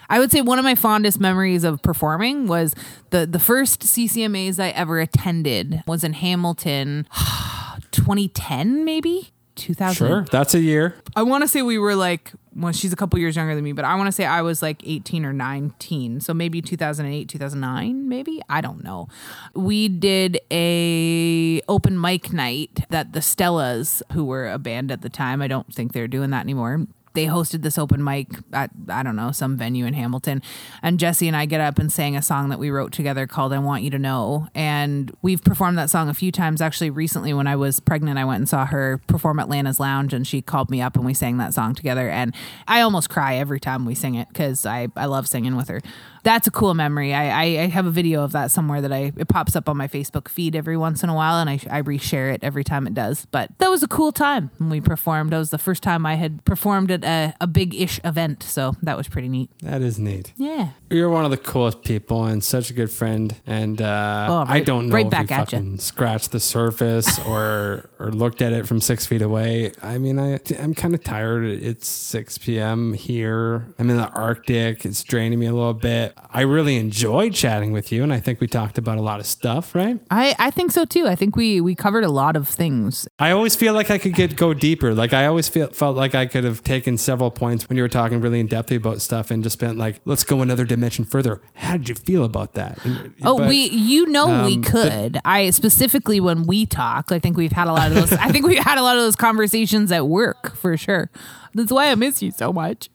[0.10, 2.76] I would say one of my fondest memories of performing was
[3.12, 7.08] the the first CCMAs I ever attended was in Hamilton,
[7.92, 9.32] 2010 maybe.
[9.56, 10.08] 2000.
[10.08, 10.96] Sure, that's a year.
[11.16, 13.72] I want to say we were like, well, she's a couple years younger than me,
[13.72, 16.20] but I want to say I was like 18 or 19.
[16.20, 18.42] So maybe 2008, 2009, maybe.
[18.50, 19.08] I don't know.
[19.54, 25.10] We did a open mic night that the Stellas, who were a band at the
[25.10, 29.04] time, I don't think they're doing that anymore they hosted this open mic at I
[29.04, 30.42] don't know some venue in Hamilton,
[30.82, 33.54] and Jesse and I get up and sang a song that we wrote together called
[33.54, 36.62] "I Want You to Know," and we've performed that song a few times.
[36.62, 40.14] Actually, recently when I was pregnant, I went and saw her perform at Lana's Lounge,
[40.14, 42.10] and she called me up and we sang that song together.
[42.10, 42.34] And
[42.68, 45.82] I almost cry every time we sing it because I I love singing with her
[46.24, 47.14] that's a cool memory.
[47.14, 49.78] I, I, I, have a video of that somewhere that I it pops up on
[49.78, 52.88] my Facebook feed every once in a while, and I I reshare it every time
[52.88, 53.26] it does.
[53.32, 55.32] But that was a cool time when we performed.
[55.32, 58.76] That was the first time I had performed at a, a big ish event, so
[58.82, 59.50] that was pretty neat.
[59.62, 60.34] That is neat.
[60.38, 63.36] Yeah, you're one of the coolest people and such a good friend.
[63.48, 65.78] And uh, oh, right, I don't know right if back you fucking you.
[65.78, 69.72] scratched the surface or or looked at it from six feet away.
[69.82, 71.46] I mean, I I'm kind of tired.
[71.46, 72.94] It's six p.m.
[72.94, 73.74] here.
[73.80, 74.86] I'm in the Arctic.
[74.86, 76.11] It's draining me a little bit.
[76.30, 79.26] I really enjoyed chatting with you, and I think we talked about a lot of
[79.26, 80.00] stuff, right?
[80.10, 81.08] I, I think so too.
[81.08, 83.08] I think we we covered a lot of things.
[83.20, 84.94] I always feel like I could get go deeper.
[84.94, 87.90] Like I always feel, felt like I could have taken several points when you were
[87.90, 91.42] talking really in depth about stuff, and just been like, let's go another dimension further.
[91.56, 92.78] How did you feel about that?
[93.24, 95.14] oh, but, we you know um, we could.
[95.14, 98.14] The, I specifically when we talk, I think we've had a lot of those.
[98.14, 101.10] I think we've had a lot of those conversations at work for sure.
[101.54, 102.90] That's why I miss you so much.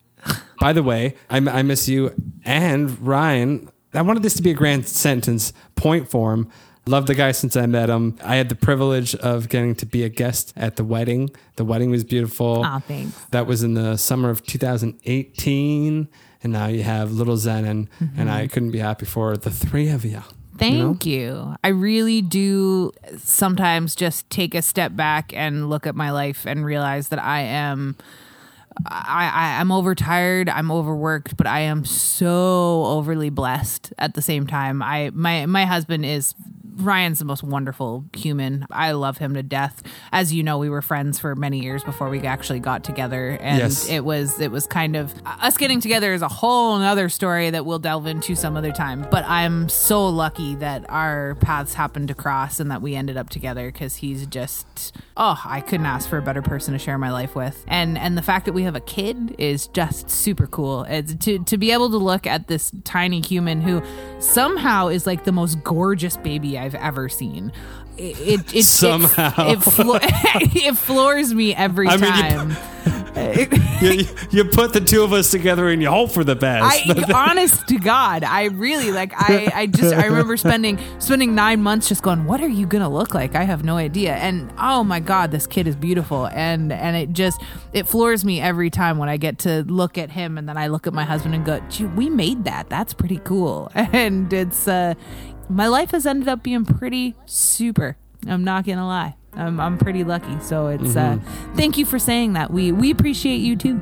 [0.60, 2.14] By the way, I, I miss you
[2.44, 3.70] and Ryan.
[3.94, 6.50] I wanted this to be a grand sentence point form.
[6.88, 8.16] Loved the guy since I met him.
[8.22, 11.30] I had the privilege of getting to be a guest at the wedding.
[11.56, 12.62] The wedding was beautiful.
[12.64, 13.24] Oh, thanks.
[13.32, 16.08] That was in the summer of 2018.
[16.44, 18.20] And now you have little Zenon, mm-hmm.
[18.20, 20.22] and I couldn't be happy for the three of you.
[20.58, 21.50] Thank you, know?
[21.50, 21.56] you.
[21.64, 26.64] I really do sometimes just take a step back and look at my life and
[26.64, 27.96] realize that I am
[28.84, 34.46] I, I I'm overtired, I'm overworked, but I am so overly blessed at the same
[34.46, 34.82] time.
[34.82, 36.34] I my my husband is
[36.76, 38.66] Ryan's the most wonderful human.
[38.70, 39.82] I love him to death.
[40.12, 43.58] As you know, we were friends for many years before we actually got together, and
[43.58, 43.88] yes.
[43.88, 47.64] it was it was kind of us getting together is a whole other story that
[47.64, 49.06] we'll delve into some other time.
[49.10, 53.30] But I'm so lucky that our paths happened to cross and that we ended up
[53.30, 57.10] together because he's just oh, I couldn't ask for a better person to share my
[57.10, 57.64] life with.
[57.66, 60.84] And and the fact that we have a kid is just super cool.
[60.84, 63.82] It's to to be able to look at this tiny human who
[64.18, 67.52] somehow is like the most gorgeous baby I've ever seen.
[67.96, 72.48] It, it, it somehow it, it, flo- it, floors me every I time.
[72.48, 72.58] Mean,
[73.80, 76.86] you, you, put the two of us together and you hope for the best.
[76.86, 79.14] I, honest to God, I really like.
[79.16, 82.90] I, I just I remember spending spending nine months just going, "What are you gonna
[82.90, 84.14] look like?" I have no idea.
[84.16, 87.40] And oh my God, this kid is beautiful, and and it just
[87.72, 90.66] it floors me every time when I get to look at him, and then I
[90.66, 91.62] look at my husband and go,
[91.96, 92.68] "We made that.
[92.68, 94.94] That's pretty cool." And it's uh,
[95.48, 97.96] my life has ended up being pretty super.
[98.26, 99.14] I'm not gonna lie.
[99.34, 100.40] I'm, I'm pretty lucky.
[100.40, 101.20] So it's mm-hmm.
[101.20, 102.50] uh, thank you for saying that.
[102.50, 103.80] We we appreciate you too.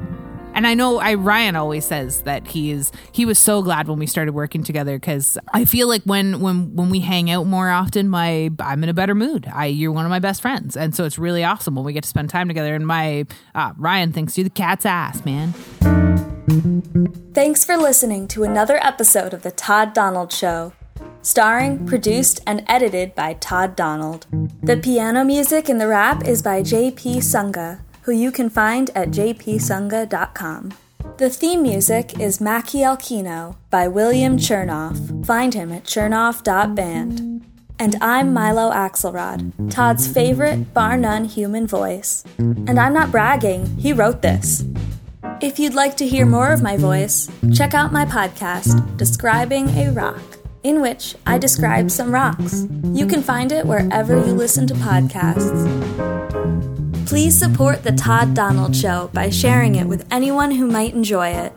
[0.54, 3.98] And I know I Ryan always says that he is he was so glad when
[3.98, 7.70] we started working together because I feel like when when when we hang out more
[7.70, 9.50] often, my I'm in a better mood.
[9.52, 12.04] I you're one of my best friends, and so it's really awesome when we get
[12.04, 12.74] to spend time together.
[12.74, 15.54] And my uh, Ryan thinks you're the cat's ass, man.
[17.32, 20.72] Thanks for listening to another episode of the Todd Donald Show
[21.24, 24.26] starring, produced, and edited by Todd Donald.
[24.62, 29.08] The piano music in the rap is by JP Sunga, who you can find at
[29.08, 30.74] jpsunga.com.
[31.16, 35.24] The theme music is Machiel Kino by William Chernoff.
[35.26, 37.44] Find him at chernoff.band.
[37.78, 42.24] And I'm Milo Axelrod, Todd's favorite, bar none human voice.
[42.38, 44.64] And I'm not bragging, he wrote this.
[45.40, 49.90] If you'd like to hear more of my voice, check out my podcast, Describing a
[49.90, 50.22] Rock
[50.64, 52.66] in which I describe some rocks.
[52.82, 55.62] You can find it wherever you listen to podcasts.
[57.06, 61.52] Please support The Todd Donald Show by sharing it with anyone who might enjoy it.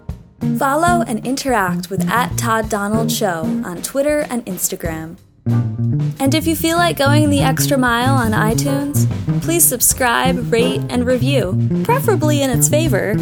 [0.60, 5.18] Follow and interact with at Todd Donald Show on Twitter and Instagram.
[6.20, 9.08] And if you feel like going the extra mile on iTunes,
[9.42, 13.16] please subscribe, rate, and review, preferably in its favor.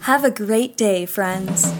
[0.00, 1.72] Have a great day, friends.